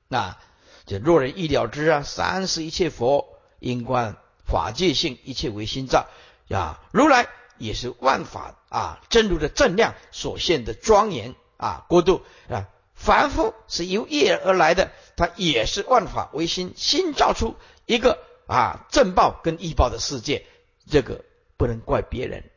[0.08, 0.38] 那
[0.86, 6.08] 就若人意了之啊，三世一切佛因观法界性，一切唯心造
[6.49, 6.82] 啊。
[6.91, 7.27] 如来
[7.58, 12.69] 也是万法啊真如的正量所现的庄严啊国度啊。
[12.93, 20.45] 凡夫是由业而来的，他也是万法唯心心造出一个啊正报跟异报的世界，
[20.89, 21.25] 这个
[21.58, 22.49] 不能怪别人。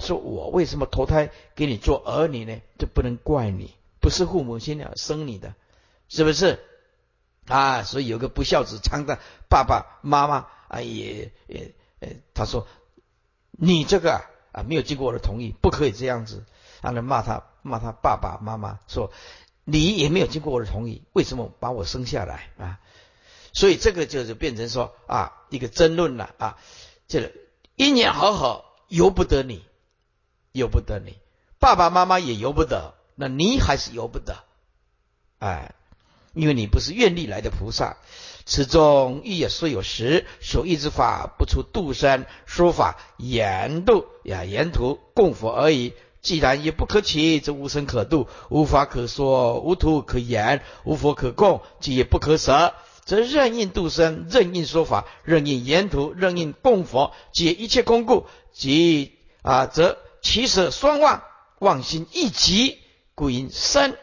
[0.00, 2.60] 说我为什么投胎给你做儿女呢？
[2.78, 5.54] 这不能怪你，不是父母亲要生你的，
[6.10, 6.62] 是不是？
[7.46, 12.66] 啊，所以有个不孝子常的爸爸妈妈啊，也也呃，他说
[13.50, 16.44] 你这个啊没有经过我的同意，不可以这样子，
[16.82, 19.10] 他来骂他骂他爸爸妈妈说
[19.64, 22.80] 你也没有经过我的同意，为什么把我生下来啊？
[23.54, 26.58] 所以这个就是变成说啊一个争论了啊，
[27.08, 27.32] 这个
[27.74, 29.64] 因缘和好由不得你。
[30.52, 31.18] 由不得你，
[31.58, 34.36] 爸爸妈妈也由不得，那你还是由不得，
[35.38, 35.74] 哎，
[36.32, 37.96] 因为你不是愿力来的菩萨。
[38.46, 45.94] 此中亦也虽有时所依之法，不出度生说法言度呀，言图供佛而已。
[46.20, 52.74] 既然也不可起，则无生可度，无法可说，无图可言，无佛可供，即也不可舍，
[53.04, 59.98] 则任应度生，任应说法，任应沿途，任应供佛，解一切空故，即啊，则。
[60.26, 61.22] 其舍双望，
[61.58, 62.78] 望心一极，
[63.14, 63.96] 故云生。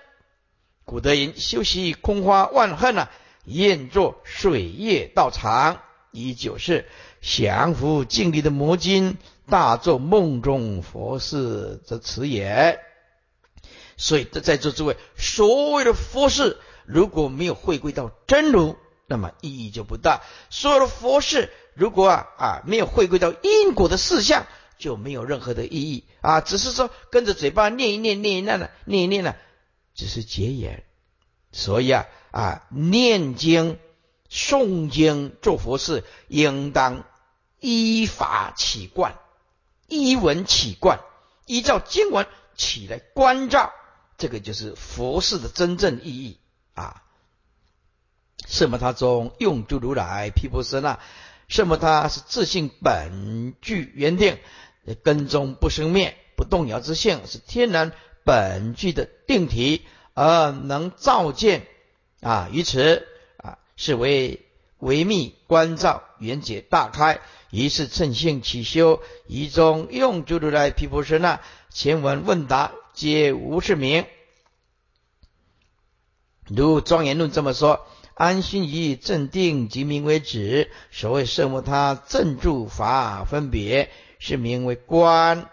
[0.85, 3.11] 古德云：修习空花万恨啊，
[3.43, 6.87] 愿作水月道场，依旧是
[7.21, 9.17] 降伏尽力的魔君，
[9.49, 12.79] 大做梦中佛事则此也。
[13.97, 20.21] 所以在座诸位，所谓的佛事，如果没有回归到真如，那么意义就不大。
[20.49, 24.45] 所有的佛事，如果啊啊没有回归到因果的事项。
[24.81, 26.41] 就没有任何的意义啊！
[26.41, 29.37] 只是说跟着嘴巴念一念、念一念的、念一念的，
[29.93, 30.83] 只是结缘。
[31.51, 33.77] 所以啊啊，念经、
[34.29, 37.05] 诵经、做佛事，应当
[37.59, 39.19] 依法起观，
[39.87, 40.99] 依文起观，
[41.45, 43.71] 依照经文起来关照，
[44.17, 46.39] 这个就是佛事的真正意义
[46.73, 47.03] 啊！
[48.47, 48.79] 什么？
[48.79, 50.99] 他中用诸如来毗婆舍那，
[51.47, 51.77] 什么？
[51.77, 54.39] 他是自性本具原定。
[55.03, 57.91] 根中不生灭、不动摇之性，是天然
[58.23, 61.67] 本具的定体，而能照见
[62.21, 62.49] 啊。
[62.51, 64.45] 于此啊，是为
[64.79, 67.19] 为密观照圆解大开，
[67.51, 74.05] 于是趁性起修，以中用诸如来毗婆舍那前文问答，皆无是名。
[76.47, 80.69] 如庄严论这么说：安心于镇定，即名为止。
[80.91, 83.89] 所谓圣摩他正住法分别。
[84.21, 85.49] 是名为观，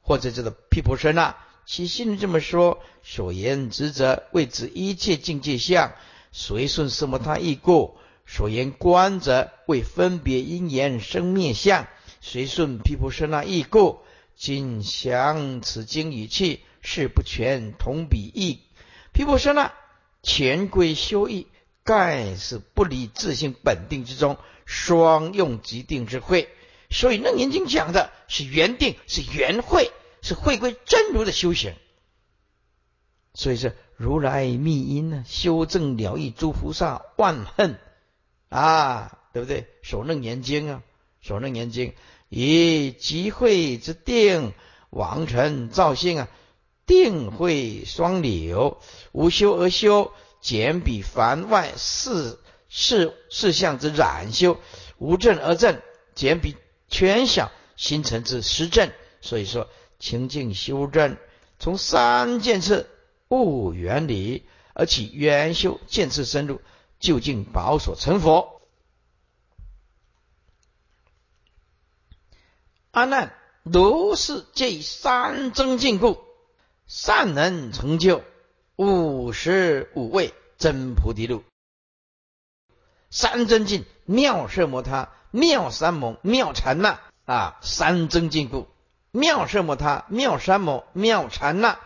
[0.00, 1.36] 或者叫做毗婆舍那。
[1.66, 5.92] 其心这么说，所言职责为指一切境界相，
[6.30, 7.98] 随顺什么他意故。
[8.24, 11.88] 所言观者为分别因缘生灭相，
[12.20, 13.98] 随顺毗婆舍那意故。
[14.36, 18.60] 今详此经语气，是不全同比义。
[19.12, 19.72] 毗婆舍那
[20.22, 21.48] 前归修义，
[21.82, 26.48] 盖是不离自性本定之中，双用即定之会。
[26.94, 29.90] 所以《楞严经》讲的是圆定，是圆会，
[30.22, 31.74] 是会归真如的修行。
[33.34, 37.80] 所以是如来密因呢，修正了义诸菩萨万恨
[38.48, 39.66] 啊，对不对？
[39.82, 40.82] 守《楞严经》啊，
[41.20, 41.88] 守《楞严经》
[42.28, 44.52] 以集会之定，
[44.90, 46.28] 王臣造性啊，
[46.86, 52.38] 定会双流，无修而修，简比凡外事
[52.68, 54.60] 事事项之染修，
[54.98, 55.82] 无正而正，
[56.14, 56.54] 简比。
[56.88, 59.68] 全想形成之实证，所以说
[59.98, 61.16] 清净修正，
[61.58, 62.88] 从三件次
[63.28, 66.60] 悟原理，而起圆修见次深入，
[66.98, 68.60] 究竟保所成佛。
[72.90, 76.20] 阿难，如是借三增进故，
[76.86, 78.22] 善能成就
[78.76, 81.42] 五十五位真菩提路。
[83.10, 88.68] 三真境妙色摩他、妙三摩、妙禅那啊，三增进故。
[89.10, 91.80] 妙色摩他、妙三摩、妙禅那。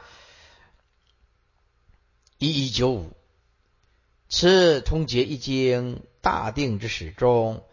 [2.37, 3.13] 一一九五，
[4.29, 7.65] 此通解一经大定之始终。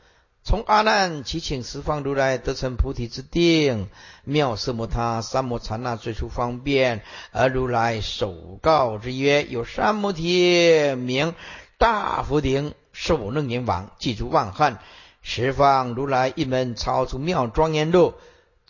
[0.45, 3.89] 从阿难祈请十方如来得成菩提之定，
[4.23, 11.35] 妙色摩他、三摩禅那最初方便，而如来首告之曰：有三摩提名
[11.77, 12.73] 大福顶。
[12.93, 14.79] 寿楞严王记住万汉
[15.27, 18.13] 十方如来一门超出妙庄严路，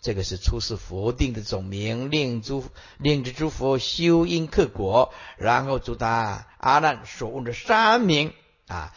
[0.00, 2.64] 这个是出世佛定的总名，令诸
[2.96, 8.32] 令之诸佛修因克果，然后主答阿难所问的三名
[8.68, 8.94] 啊。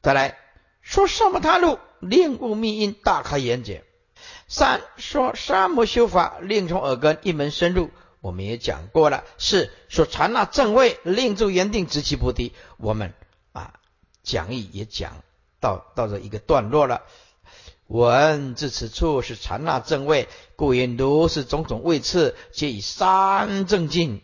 [0.00, 0.38] 再来
[0.80, 3.82] 说什么他路令悟密因大开眼界。
[4.46, 9.24] 三说三摩修法令从耳根一门深入，我们也讲过了。
[9.38, 13.12] 四说禅那正位令住原定直其菩提，我们
[13.50, 13.74] 啊。
[14.22, 15.22] 讲义也讲
[15.66, 17.02] 到到这一个段落了。
[17.88, 24.20] 闻至此处是禅那正位，故言如是种种位次，皆以三正境，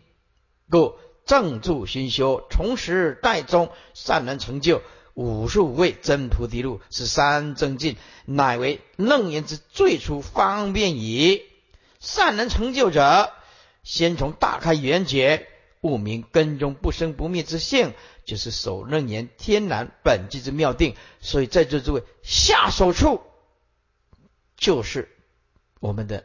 [0.70, 4.82] 故正住心修，从时代中善能成就
[5.14, 11.43] 五十五位真菩提路，是三正境，乃为楞严之最初方便矣。
[11.99, 13.30] 善能成就者，
[13.82, 15.47] 先从大开圆觉，
[15.80, 17.95] 悟明根中不生不灭之性。
[18.25, 23.20] 就是守楞严天然本际之妙定，所以在座诸位下手处
[24.57, 25.09] 就是
[25.81, 26.25] 我们的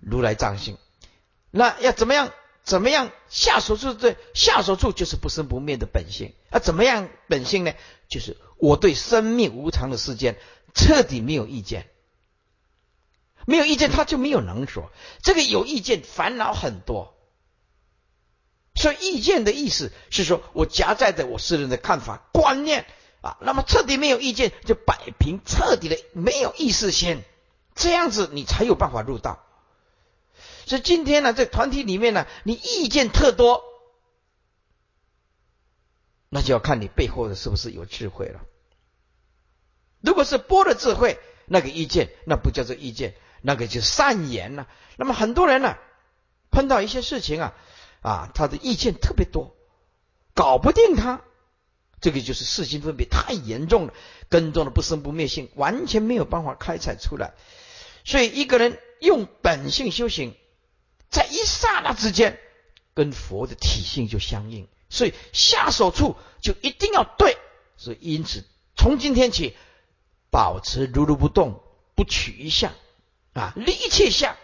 [0.00, 0.76] 如来藏性。
[1.50, 2.32] 那要怎么样？
[2.62, 3.94] 怎么样下手处？
[3.94, 6.34] 对，下手处就是不生不灭的本性。
[6.50, 7.72] 啊，怎么样本性呢？
[8.08, 10.36] 就是我对生命无常的世间
[10.74, 11.88] 彻底没有意见，
[13.46, 14.92] 没有意见他就没有能说。
[15.22, 17.17] 这个有意见，烦恼很多。
[18.78, 22.86] 所以意见的意思是说，我夹在的我私人的看法观念
[23.22, 27.24] 啊，那么彻底没有意见，就摆平彻底的没有意识先，
[27.74, 29.44] 这样子你才有办法入道。
[30.64, 33.64] 所以今天呢，在团体里面呢，你意见特多，
[36.28, 38.42] 那就要看你背后的是不是有智慧了。
[40.00, 44.68] 如果是波的智慧，那个意见那不叫做意见，那个就善言了。
[44.96, 45.74] 那么很多人呢，
[46.52, 47.54] 碰到一些事情啊。
[48.00, 49.56] 啊，他的意见特别多，
[50.34, 51.22] 搞不定他，
[52.00, 53.94] 这个就是四心分别太严重了，
[54.28, 57.34] 根中的不生不灭性完全没有办法开采出来。
[58.04, 60.34] 所以一个人用本性修行，
[61.10, 62.38] 在一刹那之间，
[62.94, 64.68] 跟佛的体性就相应。
[64.88, 67.36] 所以下手处就一定要对。
[67.76, 68.44] 所以因此，
[68.76, 69.54] 从今天起，
[70.30, 71.62] 保持如如不动，
[71.94, 72.72] 不取一相
[73.34, 74.36] 啊，离一切相，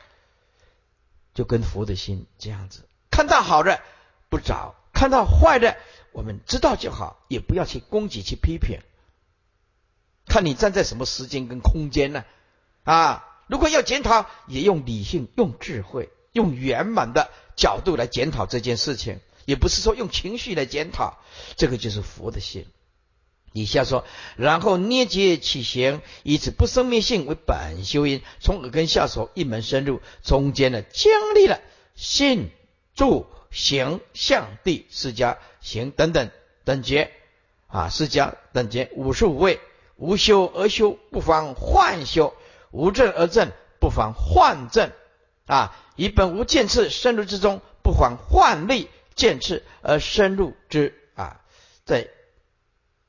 [1.33, 2.87] 就跟佛的心这样子。
[3.15, 3.81] 看到好的
[4.29, 5.77] 不找，看到坏的
[6.11, 8.81] 我们知道就好，也不要去攻击去批评。
[10.27, 12.25] 看你站在什么时间跟空间呢？
[12.83, 21.21] 啊，如果要检讨，也用理性、用智慧、用圆满的角度来检讨这件事情，也不是说用情绪来检讨。
[21.55, 22.67] 这个就是佛的心。
[23.53, 24.05] 以下说，
[24.35, 31.61] 然后捏结起行，以此不生灭性为本修因，从耳根下手一门深入，中间呢经历了
[31.95, 32.51] 信。
[32.95, 36.31] 住行相地四家行等等
[36.65, 37.13] 等节
[37.67, 39.61] 啊，四家等节五十五位，
[39.97, 42.35] 无修而修不妨幻修，
[42.71, 44.93] 无证而证不妨幻正
[45.47, 51.41] 啊，以本无见次深入之中不妨换立见次而深入之啊，
[51.85, 52.09] 在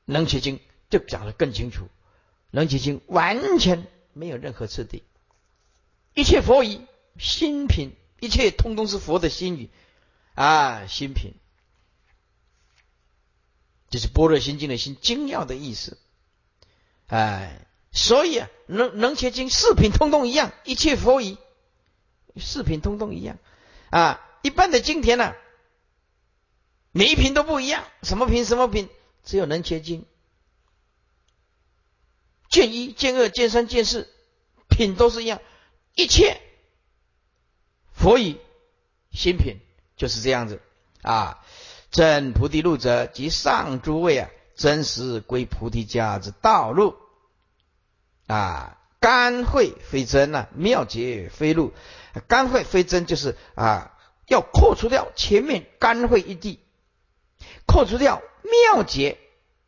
[0.04, 0.60] 能其经
[0.90, 1.88] 就讲得更清楚，
[2.50, 5.04] 能其经完全没有任何次第，
[6.14, 6.80] 一切佛语
[7.18, 7.92] 心品。
[8.20, 9.68] 一切通通是佛的心语
[10.34, 11.34] 啊，心品，
[13.90, 15.98] 就是般若心经的心精要的意思。
[17.08, 21.36] 哎，所以啊，能能切经四品通通一样，一切佛语
[22.36, 23.38] 四品通通一样
[23.90, 24.22] 啊。
[24.42, 25.34] 一般的经典呢，
[26.92, 28.88] 每一品都不一样，什么品什么品，
[29.24, 30.06] 只有能切经，
[32.48, 34.08] 见一见二见三见四
[34.68, 35.40] 品都是一样，
[35.94, 36.40] 一切。
[37.96, 38.38] 佛以
[39.10, 39.56] 心品
[39.96, 40.60] 就是这样子。
[41.02, 41.38] 啊，
[41.92, 46.96] 正菩提路者，即上诸位啊，真实归菩提家之道路。
[48.26, 51.72] 啊，干慧非真呐，妙解非路，
[52.26, 53.92] 干慧非真就是啊，
[54.26, 56.58] 要扣除掉前面干慧一地，
[57.66, 59.18] 扣除掉妙解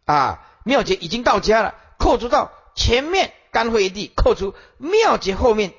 [0.06, 5.72] 啊，妙解已经到家了，扣除到前面干慧一地，扣除妙解后面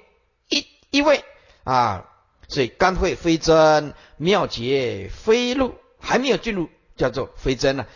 [0.47, 1.26] 一一位
[1.66, 2.06] 啊。
[2.50, 7.88] 所以干慧非真，妙解非路还没有进入，叫做非真了。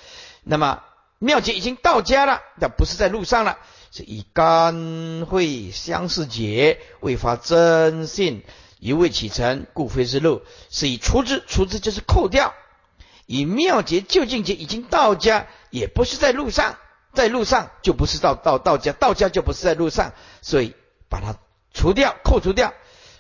[0.43, 0.84] 那么
[1.20, 3.58] 妙解已经到家了，但不是在路上了，
[3.91, 8.43] 是以干会相似解，未发真性，
[8.80, 12.54] 一未启程，故非是路，是以除之，除之就是扣掉。
[13.26, 16.78] 以妙解究竟解已经到家，也不是在路上，
[17.14, 20.76] 在路上就不是到到到家，到家就不是在路上，所以
[21.10, 21.38] 把它
[21.74, 22.74] 除掉，扣除掉，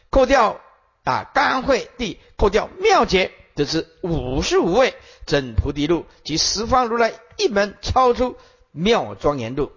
[0.09, 0.59] 扣掉
[1.03, 4.95] 啊，干会地扣掉妙解，这是五十五位
[5.25, 8.37] 真菩提路及十方如来一门超出
[8.71, 9.71] 妙庄严路。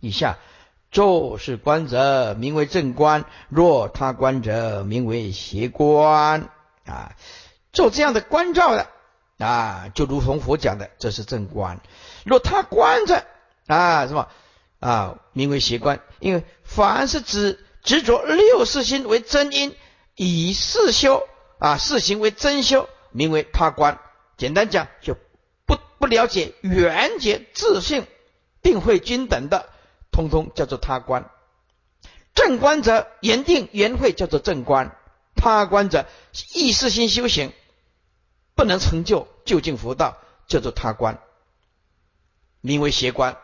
[0.00, 0.38] 以下
[0.90, 6.48] 做是观者，名为正观；若他观者，名为邪观
[6.84, 7.12] 啊。
[7.72, 8.88] 做这样的关照的
[9.38, 11.80] 啊，就如同佛讲的，这是正观。
[12.24, 13.26] 若他观着
[13.66, 14.28] 啊，什么
[14.80, 16.00] 啊，名为邪观。
[16.20, 19.74] 因为凡是指执着六世心为真因，
[20.16, 21.26] 以四修
[21.58, 23.98] 啊四行为真修，名为他观。
[24.36, 25.16] 简单讲，就
[25.64, 28.06] 不不了解缘觉自性
[28.60, 29.70] 定慧均等的，
[30.10, 31.30] 通通叫做他观。
[32.34, 34.94] 正观者言定缘慧叫做正观，
[35.36, 36.06] 他观者
[36.52, 37.52] 意识心修行。
[38.56, 40.16] 不能成就究竟佛道，
[40.48, 41.20] 叫做他观，
[42.62, 43.36] 名为邪观。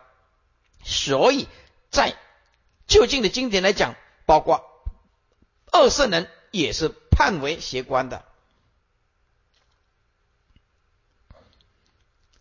[0.83, 1.49] 所以
[1.91, 2.17] 在
[2.87, 3.95] 就近的经典来讲，
[4.27, 4.65] 包括
[5.71, 8.25] 二圣人也是判为邪观的。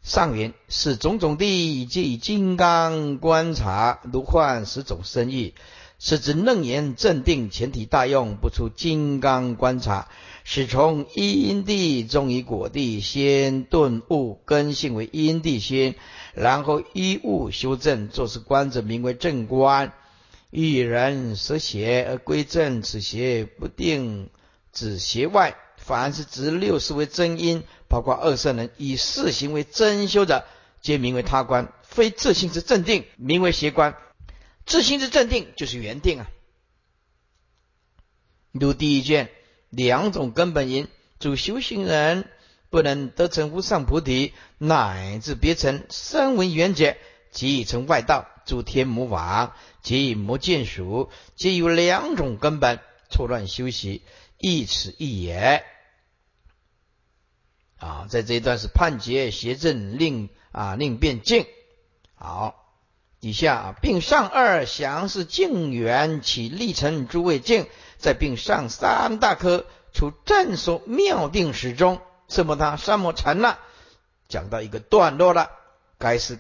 [0.03, 5.53] 上云是种种地即以金刚观察，如幻十种生意，
[5.99, 10.09] 是指楞严正定前提大用，不出金刚观察。
[10.43, 15.93] 是从因地中以果地先顿悟根性为因地心，
[16.33, 19.93] 然后依物修正，做是观者名为正观。
[20.51, 24.29] 遇人舍邪而归正，此邪不定
[24.71, 30.45] 指邪外，凡是指六识为真因，包括二圣人以四行为真修者，
[30.81, 33.97] 皆名为他观，非自性之正定，名为邪观。
[34.65, 36.29] 自性之正定就是原定啊。
[38.51, 39.29] 如第一卷。
[39.73, 42.25] 两种根本因，主修行人
[42.69, 46.97] 不能得成无上菩提，乃至别成声闻缘觉，
[47.31, 54.01] 即成外道，诸天魔王及魔见属，皆有两种根本，错乱修习，
[54.37, 55.63] 一此一也。
[57.77, 61.45] 啊，在这一段是判决邪正，令啊令变净。
[62.13, 62.75] 好，
[63.21, 67.67] 底下并上二详是净缘起历程诸位净。
[67.99, 73.57] 在并上三大科，出正说妙定始终，什么他三摩禅那
[74.27, 75.51] 讲到一个段落了，
[75.97, 76.37] 该是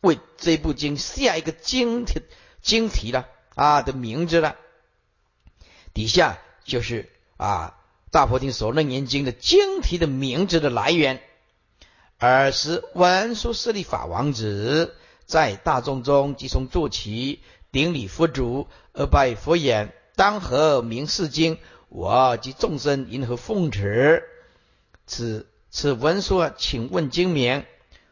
[0.00, 2.22] 为这部经下一个经题
[2.62, 4.56] 经题了啊的名字了。
[5.92, 7.76] 底下就是啊
[8.10, 11.20] 大佛定所楞严经的经题的名字的来源。
[12.18, 14.94] 尔时文殊师利法王子
[15.24, 17.40] 在大众中即从坐起，
[17.72, 19.92] 顶礼佛主而拜佛言。
[20.16, 21.58] 当何名是经？
[21.88, 24.22] 我及众生因何奉持？
[25.06, 27.64] 此此文说，请问经名。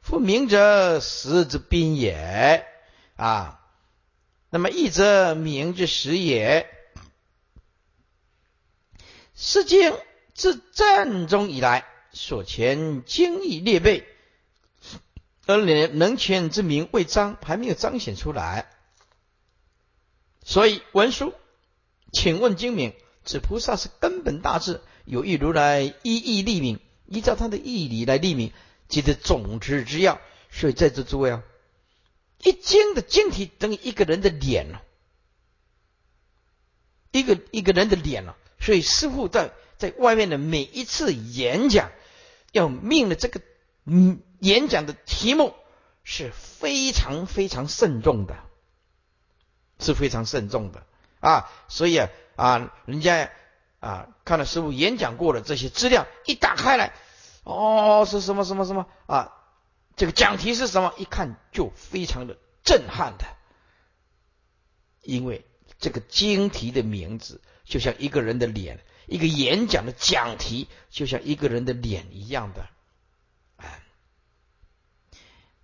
[0.09, 2.65] 复明者，实之宾也。
[3.17, 3.61] 啊，
[4.49, 6.67] 那么义则名之实也。
[9.37, 9.93] 是经
[10.33, 14.07] 自战中以来，所前经义列备，
[15.45, 18.71] 而能能权之名未彰，还没有彰显出来。
[20.43, 21.35] 所以文殊。
[22.13, 22.95] 请问精明，
[23.27, 28.55] 此菩萨是根本大智，有意如来一意立名，依照他的义理来立名，
[28.89, 30.21] 即得种子之要。
[30.51, 31.43] 所以在这诸位啊，
[32.43, 34.83] 一经的晶体等于一个人的脸了，
[37.13, 38.37] 一个一个人的脸了。
[38.59, 41.93] 所以师傅在在外面的每一次演讲，
[42.51, 43.41] 要命的这个
[43.85, 45.55] 嗯演讲的题目
[46.03, 48.37] 是非常非常慎重的，
[49.79, 50.85] 是非常慎重的。
[51.21, 53.31] 啊，所以啊啊，人家
[53.81, 56.95] 啊看了师傅演讲过的这些资料，一打开来，
[57.49, 59.33] 哦，是什么什么什么啊？
[59.97, 60.93] 这个讲题是什么？
[60.99, 63.25] 一看就非常的震撼的，
[65.03, 65.47] 因为
[65.79, 72.69] 这个经题的名字就像一个人的脸，一个演讲的讲题就像一个人的脸一样的。
[73.57, 73.81] 啊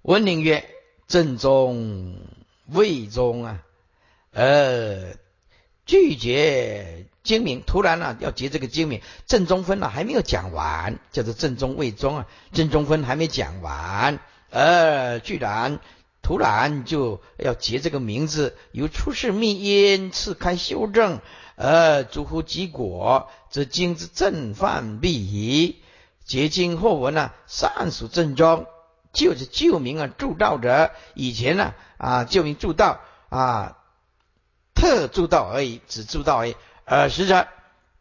[0.00, 0.68] 文宁曰：
[1.06, 2.18] 正宗
[2.66, 3.62] 魏宗啊，
[4.30, 5.22] 呃。
[5.86, 14.18] 拒绝精明，突然呢要结这个精明正中分呢还没有讲完，叫做正中未中啊，正中分还没讲完，
[14.50, 15.78] 呃，居然
[16.22, 21.20] 突然就要结这个名字，由出世密因次开修正，
[21.56, 25.76] 呃，诸乎结果，则经之正犯必矣。
[26.24, 28.64] 结经后文呢，善属正宗，
[29.12, 30.92] 就是救名啊，助道者。
[31.12, 33.76] 以前呢啊，救名助道啊，
[34.84, 36.56] 特助道而已，只助道而已。
[36.84, 37.48] 而实者，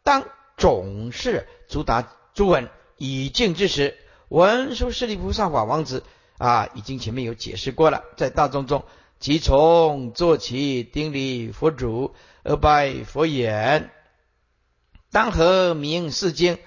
[0.02, 0.26] 当
[0.58, 2.68] 总是主打诸文
[2.98, 3.96] 以敬之时，
[4.28, 6.02] 文殊师利菩萨法王子
[6.36, 8.84] 啊，已经前面有解释过了，在大众中，
[9.18, 13.90] 即从坐起，顶礼佛主，而拜佛言：
[15.10, 16.58] 当何名是经？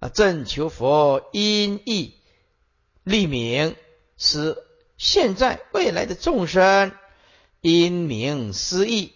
[0.00, 2.14] 啊，正求佛因意
[3.04, 3.76] 立名，
[4.16, 4.56] 使
[4.96, 6.92] 现在未来的众生
[7.60, 9.12] 因名思义，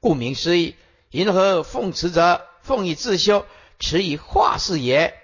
[0.00, 0.76] 顾名思义。
[1.10, 2.44] 云何奉持者？
[2.60, 3.46] 奉以自修，
[3.78, 5.14] 持以化世也。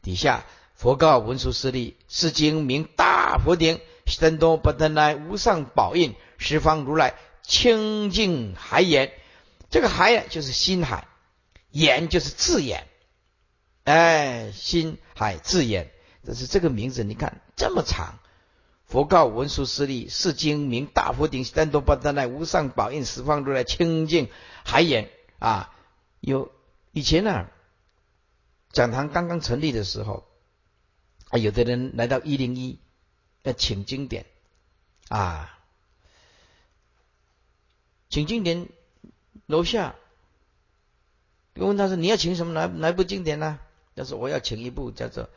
[0.00, 9.12] 底下佛告文殊师利：是经名大佛顶，深多不得来无上宝印，十方如来清净海眼。
[9.68, 11.04] 这个海呀，就是心海；
[11.70, 12.86] 眼就是字眼。
[13.84, 15.90] 哎，心海自眼，
[16.24, 17.04] 这是这个名字。
[17.04, 18.19] 你看这么长，
[18.90, 24.28] 佛告文殊师利：是经名大佛顶，三多八达奈无上宝印，十方如来清净
[24.64, 25.72] 海眼啊！
[26.18, 26.50] 有
[26.90, 27.46] 以前呢，
[28.72, 30.26] 讲堂刚刚成立的时候，
[31.28, 32.80] 啊，有的人来到一零一
[33.44, 34.26] 要请经典
[35.08, 35.56] 啊，
[38.08, 38.68] 请经典，
[39.46, 39.94] 楼下
[41.54, 42.52] 问他说：“你要请什么？
[42.52, 43.60] 哪哪部经典呢？”
[43.94, 45.24] 他说我要请一部叫做《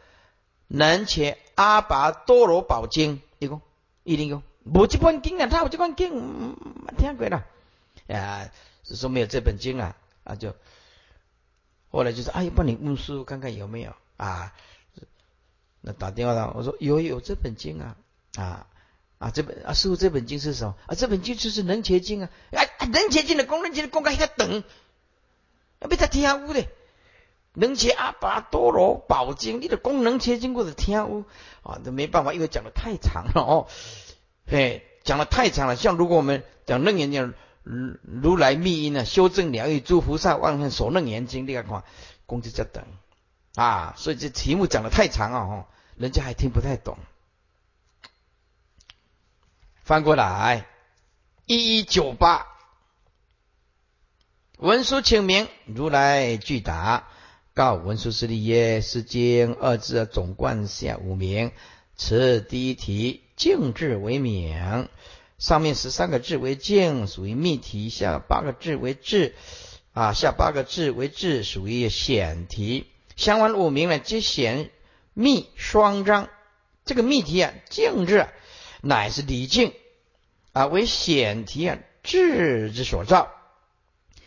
[0.75, 3.61] 能且阿拔多罗宝经》，一共
[4.03, 6.09] 一定有，无这本经啊，他有这本经，
[6.97, 7.45] 听过了
[8.07, 8.49] 啊，
[8.83, 10.55] 是说没有这本经啊啊，就
[11.91, 14.51] 后来就是哎，帮你问师傅看看有没有啊？
[15.81, 17.95] 那打电话了，我说有有这本经啊
[18.35, 18.65] 啊
[19.19, 20.95] 啊，这本啊师傅这本经是什么啊？
[20.95, 24.63] 这本经就是《能且经》啊，啊能且经》的功能经的功该还在等，
[25.81, 26.65] 要被他听污的。
[27.55, 31.23] 能切阿巴多罗宝经，你的功能切经过的听哦
[31.61, 33.67] 啊，这没办法，因为讲的太长了哦，
[34.47, 35.75] 哎，讲的太长了。
[35.75, 41.83] 像如果我们讲楞严经，如如来密因呢，修正疗愈诸菩萨万恨所楞严经，你看看，
[42.25, 42.83] 功就在等
[43.53, 46.97] 啊，所以这题目讲的太长了，哦，人家还听不太懂。
[49.83, 50.65] 翻过来，
[51.45, 52.47] 一一九八，
[54.57, 57.09] 文书请明，如来具答。
[57.55, 61.51] 告文殊师利耶：“是经二字总贯下五名，
[61.95, 64.89] 此第一题静字为名，
[65.37, 69.35] 上面十三个字为静，属于密题；下八个字为字，
[69.93, 72.87] 啊，下八个字为字，属于显题。
[73.15, 74.71] 相关五名呢，皆显
[75.13, 76.29] 密双章。
[76.85, 78.25] 这个密题啊，静字
[78.81, 79.73] 乃是礼敬
[80.53, 83.31] 啊，为显题啊，智之所造。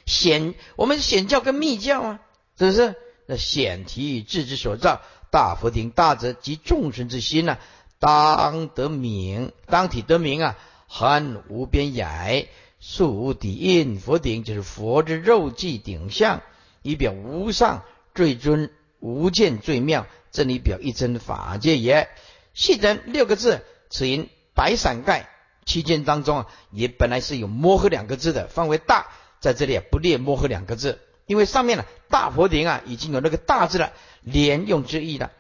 [0.04, 2.20] 显我们显教跟密教啊，
[2.56, 2.94] 是不是？”
[3.26, 5.00] 那显体智之所造，
[5.30, 7.58] 大佛顶大则及众生之心呢，
[7.98, 10.56] 当得名，当体得名啊，
[10.86, 12.48] 恒无边野，
[12.78, 13.98] 树无底印。
[13.98, 16.40] 佛顶就是佛之肉髻顶相，
[16.82, 17.82] 以表无上
[18.14, 18.70] 最尊，
[19.00, 22.08] 无见最妙，这里表一真法界也。
[22.54, 25.28] 细等六个字，此因白伞盖
[25.64, 29.08] 七件当中啊，也本来是有摩诃两个字的，范围大，
[29.40, 31.00] 在这里不列摩诃两个字。
[31.26, 35.32] 因为上面呢，大佛顶啊，已经有那个大字了，连用之意了，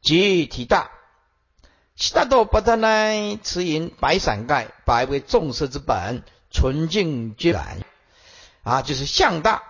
[0.00, 0.90] 即体大。
[1.94, 7.80] 悉达多巴达奈持银白伞盖，白为众色之本，纯净绝然
[8.62, 9.62] 啊，就是相大，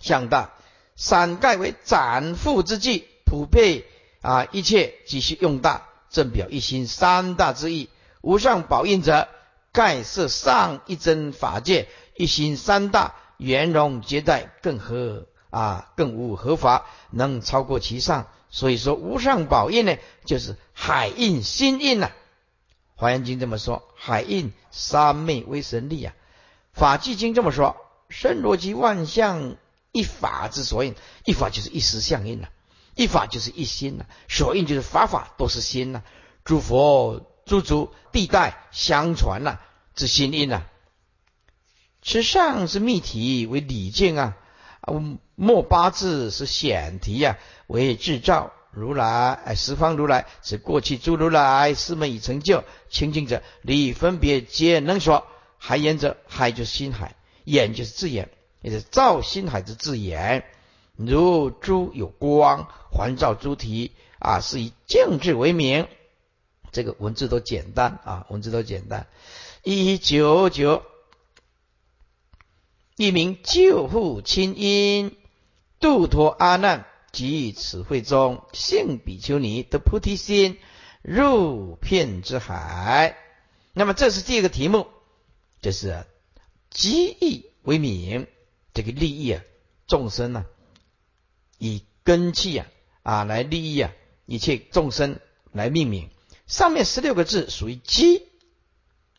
[0.00, 0.52] 相大，
[0.96, 3.84] 伞盖为展覆之际，普遍
[4.22, 7.88] 啊，一切即须用大，正表一心三大之意。
[8.20, 9.28] 无上宝印者，
[9.72, 13.14] 盖设上一真法界，一心三大。
[13.38, 18.26] 圆融接待更合啊，更无合法能超过其上。
[18.50, 22.10] 所以说无上宝印呢，就是海印心印呐。
[22.94, 26.14] 华严经这么说，海印三昧威神力啊。
[26.72, 27.76] 法纪经这么说，
[28.08, 29.56] 身罗及万象
[29.92, 32.48] 一法之所印，一法就是一时相应呐，
[32.94, 36.02] 一法就是一心呐，所印就是法法都是心呐。
[36.44, 39.58] 诸佛诸族地带相传呐
[39.94, 40.62] 之心印呐。
[42.02, 44.36] 此上是密题为礼敬啊，
[44.80, 44.94] 啊
[45.34, 55.26] 末八字是显题呀，为制造如来哎，十方如来是过去诸如来师门已成就清净者，理分别皆能说。
[55.60, 58.28] 海眼者，海就是心海，眼就是字眼，
[58.62, 60.44] 也是照心海之字眼。
[60.94, 63.90] 如珠有光环照诸体
[64.20, 65.88] 啊，是以静字为名。
[66.70, 69.08] 这个文字都简单啊，文字都简单。
[69.64, 70.82] 一九九。
[72.98, 75.16] 一名救护亲因，
[75.78, 80.58] 度脱阿难，即此会中，性比丘尼的菩提心，
[81.00, 83.16] 入片之海。
[83.72, 84.88] 那么这是第二个题目，
[85.62, 86.06] 就是
[86.70, 88.26] 积义为名，
[88.74, 89.44] 这个利益啊，
[89.86, 90.44] 众生呢，
[91.56, 92.66] 以根气啊
[93.04, 93.92] 啊来利益啊
[94.26, 95.20] 一切众生
[95.52, 96.10] 来命名。
[96.48, 98.24] 上面十六个字属于积，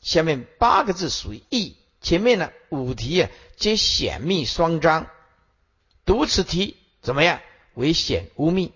[0.02, 1.78] 下面八个字属于义。
[2.02, 5.08] 前面呢五题啊皆显密双章，
[6.06, 7.42] 读此题怎么样？
[7.76, 8.74] 为显无密，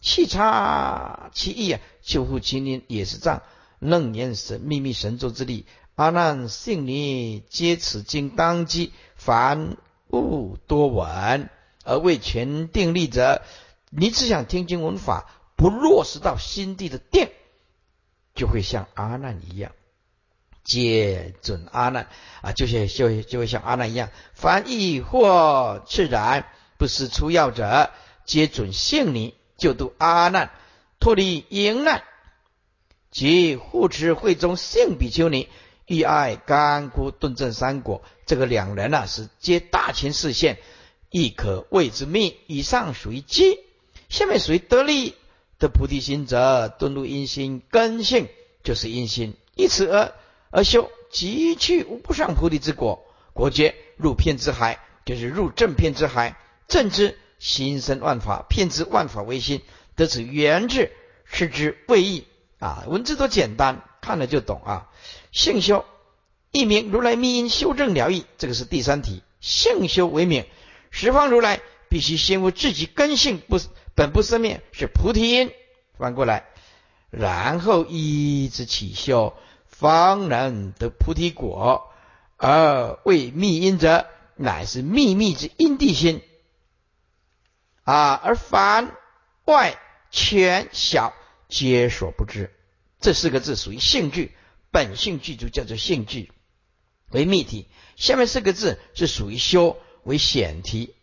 [0.00, 3.42] 气差其意啊，救护其灵也是藏
[3.78, 5.66] 楞严神秘密神咒之力。
[5.94, 9.78] 阿难信你皆此经当机，凡
[10.10, 11.48] 物多闻
[11.84, 13.42] 而未全定力者，
[13.90, 17.30] 你只想听经闻法，不落实到心地的定，
[18.34, 19.72] 就会像阿难一样。
[20.66, 22.08] 皆准阿难
[22.42, 26.44] 啊，就像就就会像阿难一样，凡亦或自然
[26.76, 27.90] 不思出药者，
[28.24, 30.50] 皆准性你就度阿难
[30.98, 32.02] 脱离淫难，
[33.12, 35.48] 即护持会中性比丘尼，
[35.86, 38.02] 欲爱干枯顿证三果。
[38.26, 40.58] 这个两人呢是皆大千视线，
[41.10, 42.36] 亦可谓之密。
[42.48, 43.60] 以上属于机，
[44.08, 45.14] 下面属于得利
[45.60, 48.26] 的菩提心者，顿入阴心根性，
[48.64, 50.12] 就是阴心，以此而。
[50.56, 53.04] 而修即去无上菩提之果，
[53.34, 56.34] 果觉入片之海，就是入正片之海。
[56.66, 59.60] 正知心生万法，片知万法为心，
[59.96, 60.92] 得此原智，
[61.26, 62.26] 是之谓义
[62.58, 62.84] 啊。
[62.86, 64.88] 文字多简单，看了就懂啊。
[65.30, 65.84] 性修
[66.52, 69.22] 一名如来密因修正了义，这个是第三题。
[69.40, 70.46] 性修为名，
[70.90, 73.60] 十方如来必须先悟自己根性不
[73.94, 75.52] 本不生灭，是菩提因。
[75.98, 76.46] 翻过来，
[77.10, 79.36] 然后依之起修。
[79.78, 81.92] 方能得菩提果，
[82.38, 86.22] 而为密因者，乃是秘密之因地心
[87.84, 88.14] 啊！
[88.14, 88.96] 而凡
[89.44, 89.78] 外
[90.10, 91.12] 全小，
[91.50, 92.54] 皆所不知。
[93.00, 94.34] 这四个字属于性句，
[94.70, 96.32] 本性具足，叫做性句，
[97.10, 97.68] 为密体。
[97.96, 100.94] 下面四个字是属于修，为显体。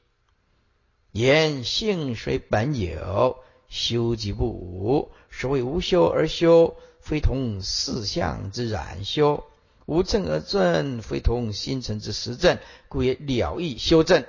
[1.11, 3.37] 言性虽本有，
[3.69, 5.11] 修即不无。
[5.33, 6.77] 所谓无修而修。
[7.03, 9.43] 非同四相之染修，
[9.85, 14.23] 无正而正，非同心尘之实证，故曰了义修正。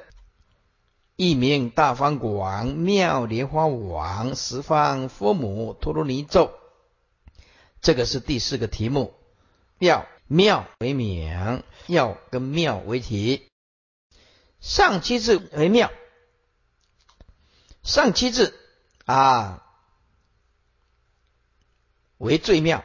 [1.15, 6.51] 一名大方广妙莲花王十方佛母陀罗尼咒，
[7.81, 9.15] 这个是第四个题目。
[9.79, 13.47] 妙妙为名，要跟妙为题。
[14.59, 15.93] 上七字为妙，
[17.85, 18.53] 上七字
[19.05, 19.64] 啊。
[22.19, 22.85] 为最妙，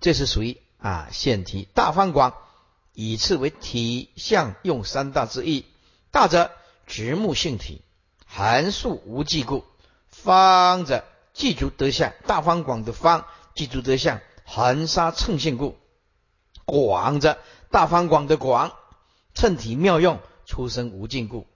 [0.00, 2.34] 这是属于啊现体大方广，
[2.92, 5.64] 以次为体相用三大之意。
[6.10, 6.50] 大者
[6.86, 7.82] 直目性体，
[8.24, 9.64] 函数无记故；
[10.08, 11.04] 方者
[11.34, 12.12] 记足得相。
[12.26, 15.74] 大方广的方记足得相，含沙称性故；
[16.64, 17.38] 广者
[17.70, 18.72] 大方广的广
[19.34, 21.46] 称体妙用，出生无尽故。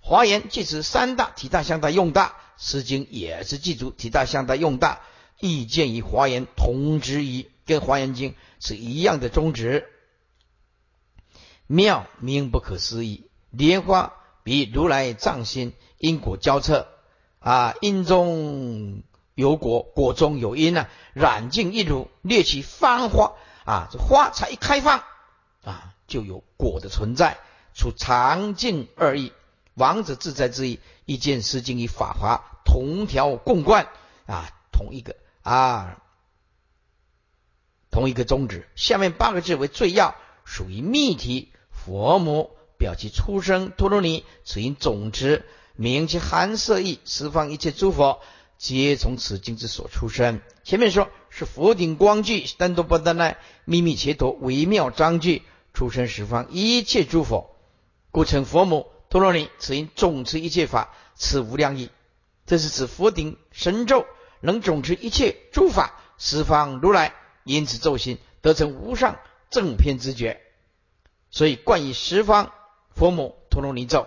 [0.00, 5.00] 华严即指三大体大相大用大，诗经也是记住体大相大用大。
[5.42, 9.88] 意见与华严同之一，跟华严经是一样的宗旨。
[11.66, 14.12] 妙名不可思议，莲花
[14.44, 16.86] 比如来藏心，因果交彻
[17.40, 19.02] 啊，因中
[19.34, 23.32] 有果，果中有因啊，染净一如，略起芳花
[23.64, 25.02] 啊，这花才一开放
[25.64, 27.38] 啊，就有果的存在，
[27.74, 29.32] 出常净二义，
[29.74, 33.88] 王者自在之意，一见诗经与法华同条共贯
[34.26, 35.16] 啊，同一个。
[35.42, 36.02] 啊，
[37.90, 38.66] 同一个宗旨。
[38.74, 41.52] 下面八个字为最要，属于密题。
[41.70, 48.20] 佛母表其出生陀罗尼，此因种子名其含色意，十方一切诸佛
[48.56, 50.40] 皆从此经之所出生。
[50.62, 55.42] 前面说是佛顶光具，单多不单奈秘密切陀微妙章句，
[55.74, 57.56] 出生十方一切诸佛，
[58.12, 59.50] 故称佛母陀罗尼。
[59.58, 61.90] 此因种持一切法，此无量义。
[62.46, 64.06] 这是指佛顶神咒。
[64.42, 67.14] 能总持一切诸法，十方如来
[67.44, 69.18] 因此咒心得成无上
[69.50, 70.40] 正偏之觉，
[71.30, 72.52] 所以冠以十方
[72.94, 74.06] 佛母陀罗尼咒。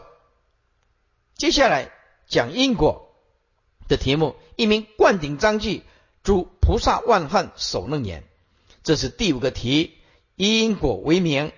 [1.35, 1.91] 接下来
[2.27, 3.15] 讲因果
[3.87, 5.83] 的题目，一名灌顶章句，
[6.21, 8.23] 诸菩萨万恨守楞严，
[8.83, 9.97] 这是第五个题，
[10.35, 11.51] 因果为名，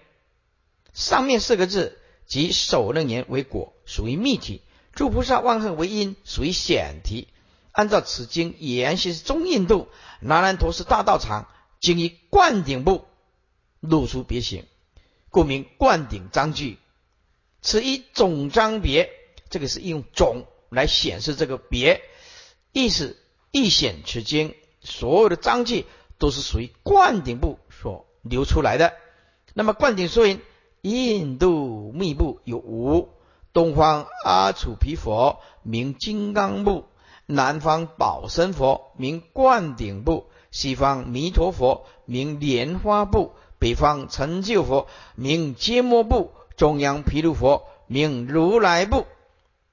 [0.94, 4.62] 上面四个字即守楞严为果，属于密题；
[4.94, 7.28] 诸菩萨万恨为因，属于显题。
[7.78, 9.88] 按照此经沿袭是中印度
[10.20, 11.48] 南兰陀寺大道场，
[11.80, 13.06] 经以灌顶部
[13.80, 14.66] 露出别形，
[15.30, 16.80] 故名灌顶章句。
[17.62, 19.12] 此一总章别，
[19.52, 22.02] 这个是用总来显示这个别，
[22.72, 23.16] 意思
[23.52, 25.86] 一显此经所有的章句
[26.18, 28.94] 都是属于灌顶部所流出来的。
[29.54, 30.42] 那么灌顶说云，
[30.82, 33.10] 印度密部有五，
[33.54, 36.86] 东方阿楚毗佛名金刚部，
[37.30, 49.06] 南方宝生佛名灌顶部，西方弥陀佛名莲花部，北方成就佛名揭摩部，中央毗卢佛名如来部。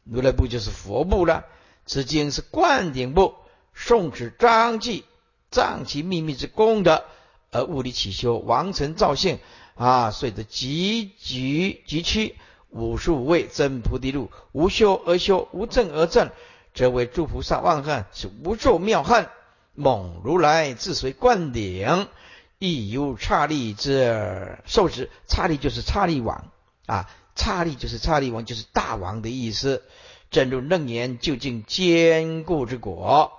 [0.03, 1.45] 如来部就是佛部了。
[1.87, 3.35] 此经是灌顶部，
[3.77, 5.05] 诵持章记，
[5.53, 7.05] 藏其秘密之功德，
[7.53, 9.39] 而物理起修，王成造性
[9.77, 12.35] 啊，遂得极极极趋
[12.71, 16.31] 五十五位真菩提路，无修而修，无证而证，
[16.75, 19.29] 则为诸菩萨万恨，是无咒妙恨。
[19.77, 22.09] 蒙如来自随灌顶，
[22.59, 25.11] 亦有刹利之受持。
[25.27, 26.53] 刹利就是刹利王
[26.87, 29.83] 啊，刹利就是刹利王，就是大王的意思。
[30.31, 33.33] 正如楞严究竟坚固之果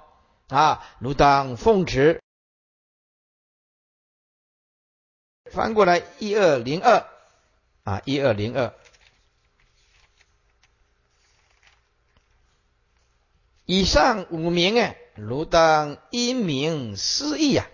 [0.48, 2.22] 啊，如当奉持。
[5.52, 7.06] 翻过来一二零二
[7.84, 8.74] 啊，一二零二，
[13.66, 17.68] 以上五名啊，如当因名思义啊，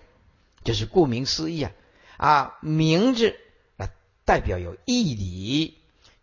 [0.63, 1.71] 就是顾名思义啊
[2.17, 3.35] 啊，名字
[3.77, 3.89] 啊
[4.25, 5.77] 代表有义理，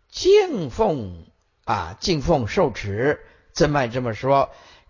[0.09, 1.25] 敬奉。
[1.65, 3.19] 啊，敬奉受持，
[3.53, 4.49] 真脉这么说，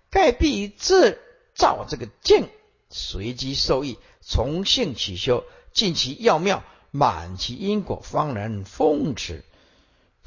[0.10, 1.20] 盖必自
[1.54, 2.48] 造这个敬，
[2.90, 9.44] 随机受益，从性起修，尽其要妙，满其因果，方能奉持。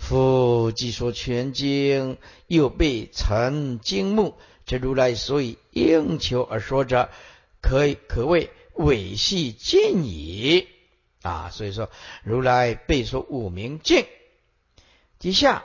[0.02, 4.34] 夫既说全经，又被成经目，
[4.66, 7.08] 这如来所以应求而说者，
[7.60, 10.66] 可以可谓伪系尽矣。
[11.22, 11.88] 啊，所以说
[12.24, 14.04] 如来被说五名敬，
[15.18, 15.64] 底下。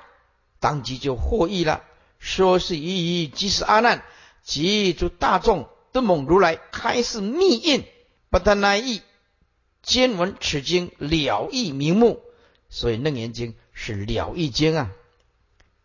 [0.59, 1.83] 当即就获益了。
[2.17, 4.03] 说是一一即是阿难
[4.43, 7.83] 及诸大众都蒙如来开示密印，
[8.31, 9.01] 不但来意，
[9.83, 12.21] 兼闻此经了义明目，
[12.78, 14.91] 所以楞严经是了义经啊。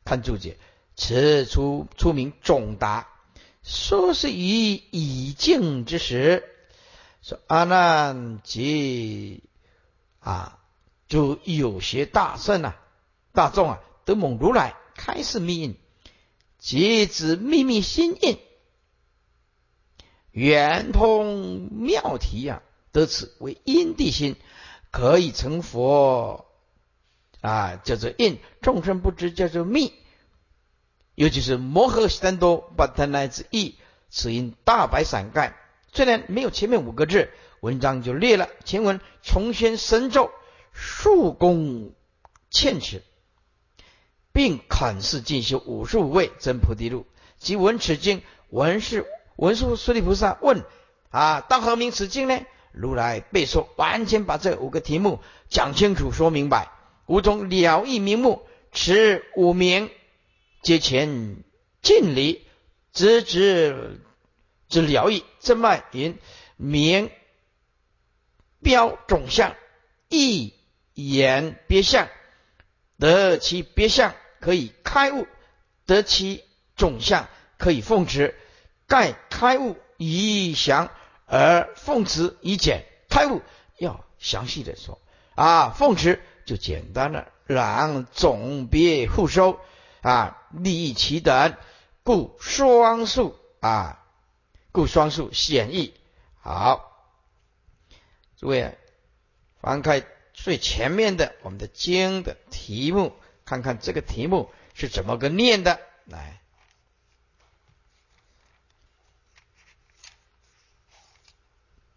[0.04, 0.58] 看注解，
[0.94, 3.08] 此出出名总答。
[3.62, 6.44] 说是于已静之时，
[7.22, 9.42] 说阿难及
[10.20, 10.58] 啊，
[11.08, 12.78] 就有些大圣啊，
[13.32, 13.80] 大众啊。
[14.04, 15.78] 得蒙如来开示密印，
[16.58, 18.38] 即指秘密心印，
[20.30, 22.60] 圆通妙体呀。
[22.90, 24.36] 得此为因地心，
[24.90, 26.51] 可以成佛
[27.42, 28.38] 啊，叫做印。
[28.62, 29.92] 众生不知叫做密，
[31.14, 33.76] 尤其是摩诃三多巴特乃之意。
[34.08, 35.54] 此因大白伞盖，
[35.92, 37.28] 虽然没有前面五个字，
[37.60, 38.48] 文章就裂了。
[38.64, 40.30] 前文重宣神咒，
[40.72, 41.92] 数功
[42.50, 43.02] 欠此。
[44.34, 50.64] 并肯示进修五十五位真菩提路，即闻此经，闻是文殊师利菩萨问：
[51.10, 52.40] 啊，当何名此经呢？
[52.72, 55.20] 如来背说，完全把这五个题目
[55.50, 56.70] 讲清楚、说明白，
[57.06, 59.90] 五种了义名目，此五名
[60.62, 61.36] 皆前
[61.82, 62.46] 尽离，
[62.92, 64.00] 直直
[64.68, 66.18] 之了义，正脉云
[66.56, 67.10] 名
[68.62, 69.54] 标种相，
[70.08, 70.54] 一
[70.94, 72.08] 言别相，
[72.98, 74.14] 得其别相。
[74.40, 75.28] 可以开悟，
[75.86, 76.42] 得其
[76.74, 77.28] 种相，
[77.58, 78.34] 可以奉持。
[78.88, 80.90] 盖开悟以详，
[81.26, 82.84] 而奉持以简。
[83.08, 83.40] 开悟
[83.78, 85.00] 要详细的说
[85.36, 86.20] 啊，奉持
[86.52, 87.32] 就简单了。
[87.46, 89.58] 然总别互收
[90.02, 91.56] 啊，利益其等，
[92.02, 94.04] 故双数啊，
[94.70, 95.94] 故双数显义。
[96.42, 97.08] 好，
[98.36, 98.76] 诸位
[99.62, 103.16] 翻开最前面的我们的经的题目。
[103.46, 106.40] 看看这个题目是怎么个念的，来，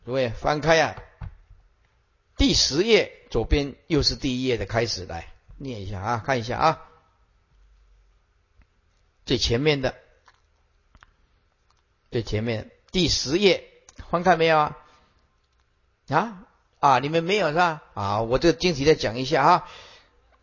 [0.05, 0.95] 诸位翻开呀，
[2.37, 6.81] 第十页左边又是第一页的开始，来念一下啊，看一下啊，
[9.25, 9.95] 最前面的，
[12.11, 13.69] 最前面第十页
[14.09, 14.77] 翻开没有啊？
[16.09, 16.43] 啊
[16.79, 17.83] 啊，你们没有是吧？
[17.93, 19.69] 啊，我这个经题再讲一下啊。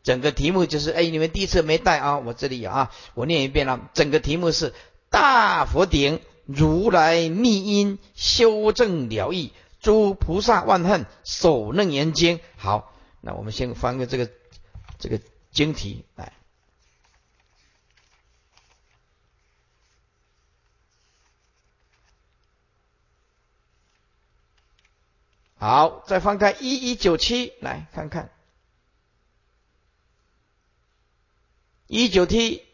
[0.03, 2.19] 整个题目就是，哎，你们第一次没带啊？
[2.19, 3.89] 我这里有啊，我念一遍了。
[3.95, 4.75] 整个题目是
[5.11, 9.53] 大佛顶如来密因修正了义，
[9.83, 12.41] 诸菩萨万恨手楞严经。
[12.57, 14.31] 好，那我们先翻个这个
[14.99, 15.21] 这个
[15.51, 16.33] 经题来。
[25.57, 28.33] 好，再翻开一一九七来看看。
[31.87, 32.67] 一九 T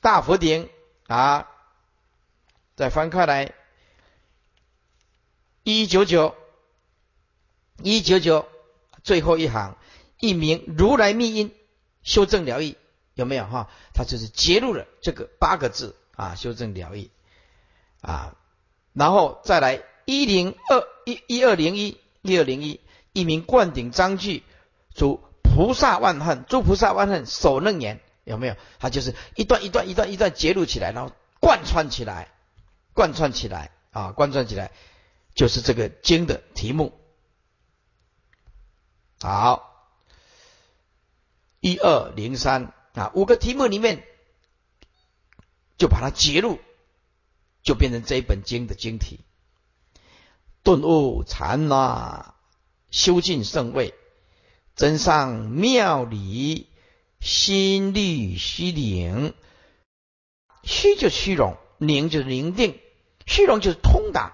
[0.00, 0.68] 大佛顶
[1.06, 1.50] 啊，
[2.76, 3.54] 再翻开来，
[5.62, 6.36] 一九九
[7.82, 8.46] 一九九
[9.02, 9.78] 最后一行，
[10.20, 11.54] 一名如来密因
[12.02, 12.76] 修正疗愈
[13.14, 13.70] 有没有哈？
[13.94, 17.10] 它就是揭露了这个八个字啊，修正疗愈
[18.02, 18.36] 啊，
[18.92, 22.80] 然后再来一零二一一二零一一二零一，
[23.14, 24.42] 一名灌顶章句
[24.94, 28.00] 主菩萨万恨，诸菩萨万恨守楞严。
[28.24, 28.56] 有没有？
[28.78, 32.28] 它就是一段一段一段一段揭露起来，然后贯穿起来，
[32.96, 34.72] 贯穿起来啊，贯穿起来，
[35.34, 36.98] 就是这个经的题目。
[39.20, 39.92] 好，
[41.60, 44.02] 一二零三啊，五个题目里面
[45.78, 46.58] 就把它揭露，
[47.62, 49.20] 就变成这一本经的经题。
[50.64, 52.34] 顿悟禅那，
[52.90, 53.94] 修尽圣位，
[54.74, 56.68] 真上妙理。
[57.18, 59.34] 心律虚灵，
[60.62, 62.78] 虚就虚荣，宁就是宁定，
[63.26, 64.32] 虚荣就是通达，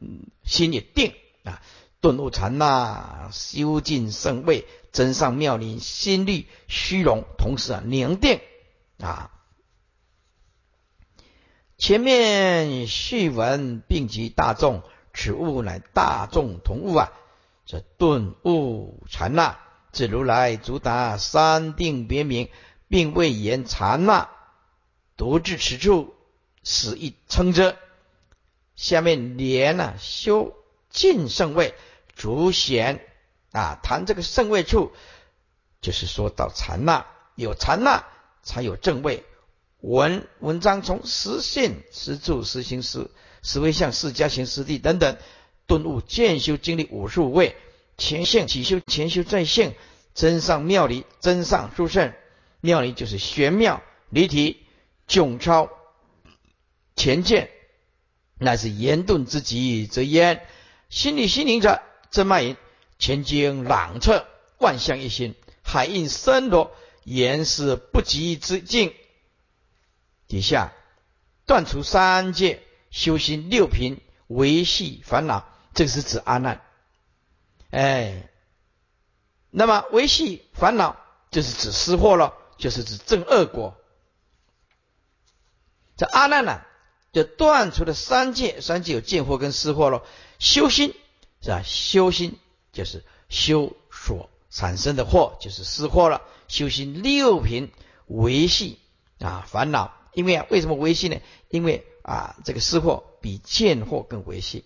[0.00, 1.14] 嗯，心也定
[1.44, 1.62] 啊，
[2.00, 8.40] 顿悟禅那，修尽圣位，真上妙林，心律虚荣，同时啊宁定
[8.98, 9.30] 啊。
[11.78, 17.12] 前面序文并及大众，此物乃大众同物啊，
[17.66, 19.58] 这顿悟禅那。
[19.92, 22.48] 自如来主打三定别名，
[22.88, 24.30] 并未言禅那，
[25.18, 26.14] 独至此处，
[26.64, 27.76] 使一称之。
[28.82, 30.56] 下面连呢修
[30.90, 31.72] 尽圣位，
[32.16, 33.06] 主显
[33.52, 34.90] 啊谈这个圣位处，
[35.80, 37.06] 就是说到禅那，
[37.36, 38.04] 有禅那
[38.42, 39.24] 才有正位。
[39.78, 43.08] 文文章从实现、实住、实行、实
[43.40, 45.16] 实为相、释迦行、实地等等
[45.68, 47.54] 顿悟渐修经历五十五位。
[47.96, 49.76] 前现起修，前修再现，
[50.12, 52.12] 真上妙理，真上殊胜。
[52.60, 53.80] 妙理就是玄妙
[54.10, 54.66] 离体，
[55.06, 55.70] 迥超
[56.96, 57.48] 前见，
[58.42, 60.46] 乃是言顿之极则焉。
[60.90, 61.80] 心理心灵者，
[62.10, 62.56] 真脉引
[62.98, 64.26] 前经朗彻，
[64.58, 66.70] 万象一心，海印森罗，
[67.04, 68.94] 言是不及之境。
[70.28, 70.72] 底下
[71.46, 76.60] 断除三界，修心六品，维系烦恼，这个是指阿难。
[77.70, 78.28] 哎，
[79.50, 80.96] 那么维系烦恼
[81.30, 83.78] 就是指失货了，就是指正恶果。
[85.96, 86.60] 这阿难呢，
[87.12, 90.02] 就断除了三界，三界有见惑跟失货了。
[90.38, 90.94] 修心
[91.42, 91.62] 是吧？
[91.62, 92.38] 修心
[92.72, 96.22] 就是修所产生的惑，就是失货了。
[96.48, 97.70] 修心六品
[98.06, 98.78] 维系
[99.20, 101.20] 啊烦恼，因为啊，为什么维系呢？
[101.48, 104.64] 因为啊，这个失货比见货更维系。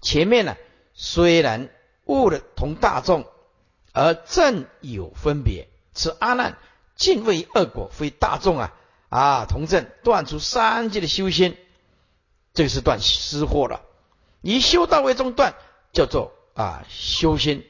[0.00, 0.56] 前面呢？
[0.94, 1.68] 虽然
[2.04, 3.26] 悟的同大众，
[3.92, 5.68] 而正有分别。
[5.92, 6.56] 此阿难
[6.96, 8.74] 尽为恶果，非大众啊
[9.08, 11.56] 啊同正断除三界的修仙，
[12.54, 13.82] 这是断失货了。
[14.42, 15.54] 以修道为中断，
[15.92, 17.64] 叫做啊修仙。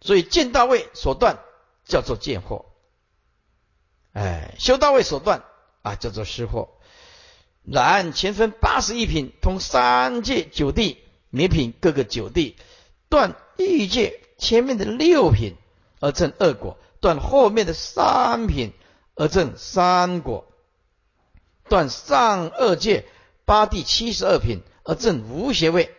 [0.00, 1.38] 所以见到位所断
[1.84, 2.66] 叫做见惑，
[4.12, 5.42] 哎，修到位所断
[5.82, 6.70] 啊叫做失货。
[7.64, 10.98] 然前分八十一品，通三界九地，
[11.30, 12.56] 每品各个九地，
[13.08, 15.56] 断欲界前面的六品
[15.98, 18.72] 而证二果，断后面的三品
[19.18, 20.46] 而证三果，
[21.68, 23.04] 断上二界
[23.44, 25.94] 八地七十二品而证无邪位。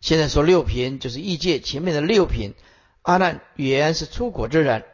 [0.00, 2.54] 现在说六品就是异界前面的六品，
[3.02, 4.84] 阿难原是出果之人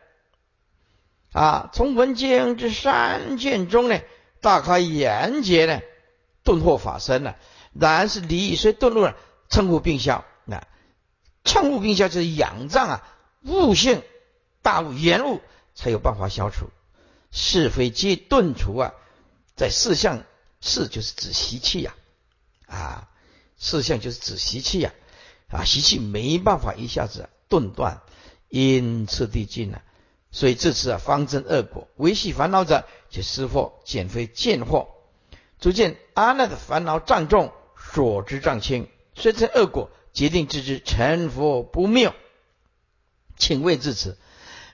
[1.33, 3.99] 啊，从文经之三卷中呢。
[4.41, 5.81] 大开眼界呢，
[6.45, 7.37] 顿获法身了。
[7.73, 9.17] 然是离虽顿入了，
[9.49, 10.25] 称呼并消。
[10.45, 10.65] 那
[11.43, 13.09] 称呼并消就是仰仗啊，
[13.43, 14.01] 悟性
[14.63, 15.41] 大悟圆悟
[15.75, 16.71] 才有办法消除
[17.31, 18.95] 是非皆顿除啊。
[19.57, 20.25] 在四相
[20.61, 21.95] 四就是指习气呀，
[22.67, 23.09] 啊，
[23.57, 24.93] 四相就是指习气呀，
[25.49, 28.03] 啊，习气没办法一下子顿断，
[28.49, 29.83] 因次第尽了。
[30.31, 34.87] 所以这次啊，方正恶果，维系烦恼者，且失惑，减非见惑，
[35.59, 37.53] 逐渐阿难的烦恼障重，
[37.93, 42.15] 所知障轻，虽成恶果，决定自知成佛不谬。
[43.37, 44.19] 请问至此，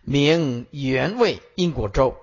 [0.03, 2.17] 名原味因果周。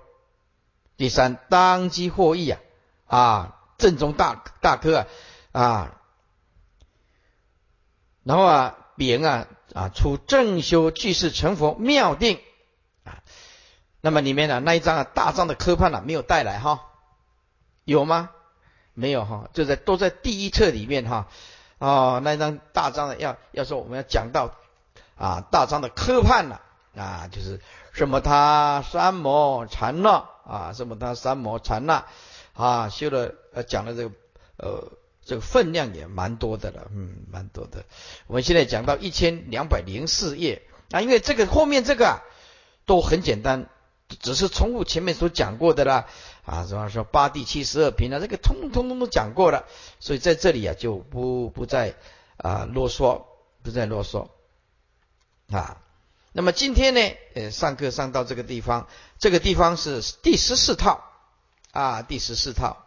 [1.02, 2.60] 第三，当机获益啊，
[3.08, 5.04] 啊，正中大大科
[5.50, 5.94] 啊，啊，
[8.22, 12.38] 然后啊，丙啊啊，出正修具世成佛妙定。
[13.02, 13.18] 啊，
[14.00, 16.86] 那么里面呢那一张啊大张的科判呢没有带来哈，
[17.82, 18.30] 有吗？
[18.94, 21.26] 没有哈，就在都在第一册里面哈。
[21.78, 24.54] 哦，那一张大张的要要说我们要讲到
[25.16, 26.60] 啊大张的科判了
[26.96, 32.06] 啊，就是什么他三摩禅那啊，什么他三摩禅那
[32.54, 34.14] 啊，修了呃讲的这个
[34.56, 34.92] 呃
[35.24, 37.84] 这个分量也蛮多的了，嗯，蛮多的。
[38.26, 42.22] 我们现在讲到一千两百零四页啊，因为这个后面这个啊
[42.86, 43.68] 都很简单，
[44.20, 46.06] 只是重复前面所讲过的啦
[46.44, 49.64] 啊，什么说八地七十二品啊，这个通通通都讲过了，
[50.00, 51.94] 所以在这里啊就不不再
[52.36, 53.22] 啊啰嗦，
[53.62, 54.28] 不再啰嗦
[55.50, 55.80] 啊。
[56.34, 57.00] 那么今天呢，
[57.34, 61.04] 呃，上课上到这个地方，这个地方是第十四套
[61.72, 62.86] 啊，第十四套，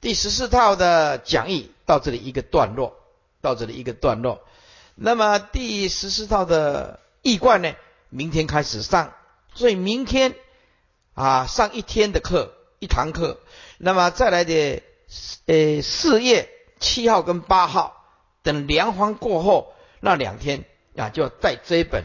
[0.00, 2.96] 第十四套的讲义到这里一个段落，
[3.42, 4.40] 到这里一个段落。
[4.94, 7.74] 那么第十四套的易观呢，
[8.08, 9.12] 明天开始上，
[9.54, 10.34] 所以明天
[11.12, 13.40] 啊上一天的课，一堂课。
[13.76, 14.82] 那么再来的
[15.44, 16.48] 呃四月
[16.80, 18.06] 七号跟八号，
[18.42, 20.64] 等凉荒过后那两天
[20.96, 22.04] 啊，就要带这一本。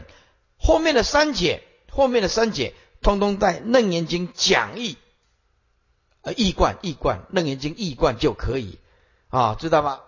[0.66, 4.96] 后面的三节，后面的三节，通通在《楞严经》讲义，
[6.22, 8.78] 呃，易观，易观，《楞严经》易观就可以
[9.28, 10.00] 啊，知道吗？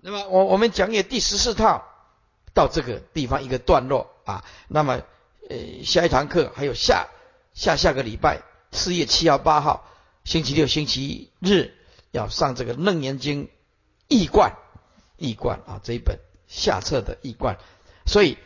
[0.00, 1.82] 那么我我们讲解第十四套
[2.54, 5.02] 到这个地方一个段落啊，那么
[5.50, 7.08] 呃下一堂课还有下
[7.54, 9.84] 下下个礼拜四月七号八号
[10.22, 11.74] 星期六星期日
[12.12, 13.46] 要上这个《楞严经》
[14.06, 14.52] 易观，
[15.16, 17.58] 易观啊这一本下册的易观，
[18.06, 18.38] 所以。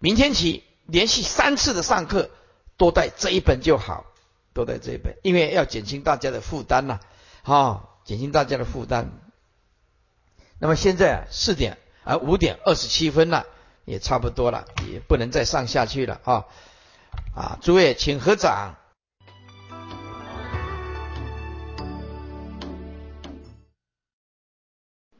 [0.00, 2.30] 明天起连续三次的上课，
[2.76, 4.06] 都带这一本就好，
[4.52, 6.98] 都带这一本，因为要减轻大家的负担呐，
[7.42, 9.12] 啊，减轻大家的负担。
[10.58, 13.46] 那么现在四点啊五点二十七分了，
[13.84, 16.46] 也差不多了，也不能再上下去了啊
[17.36, 17.58] 啊！
[17.62, 18.76] 诸位请合掌。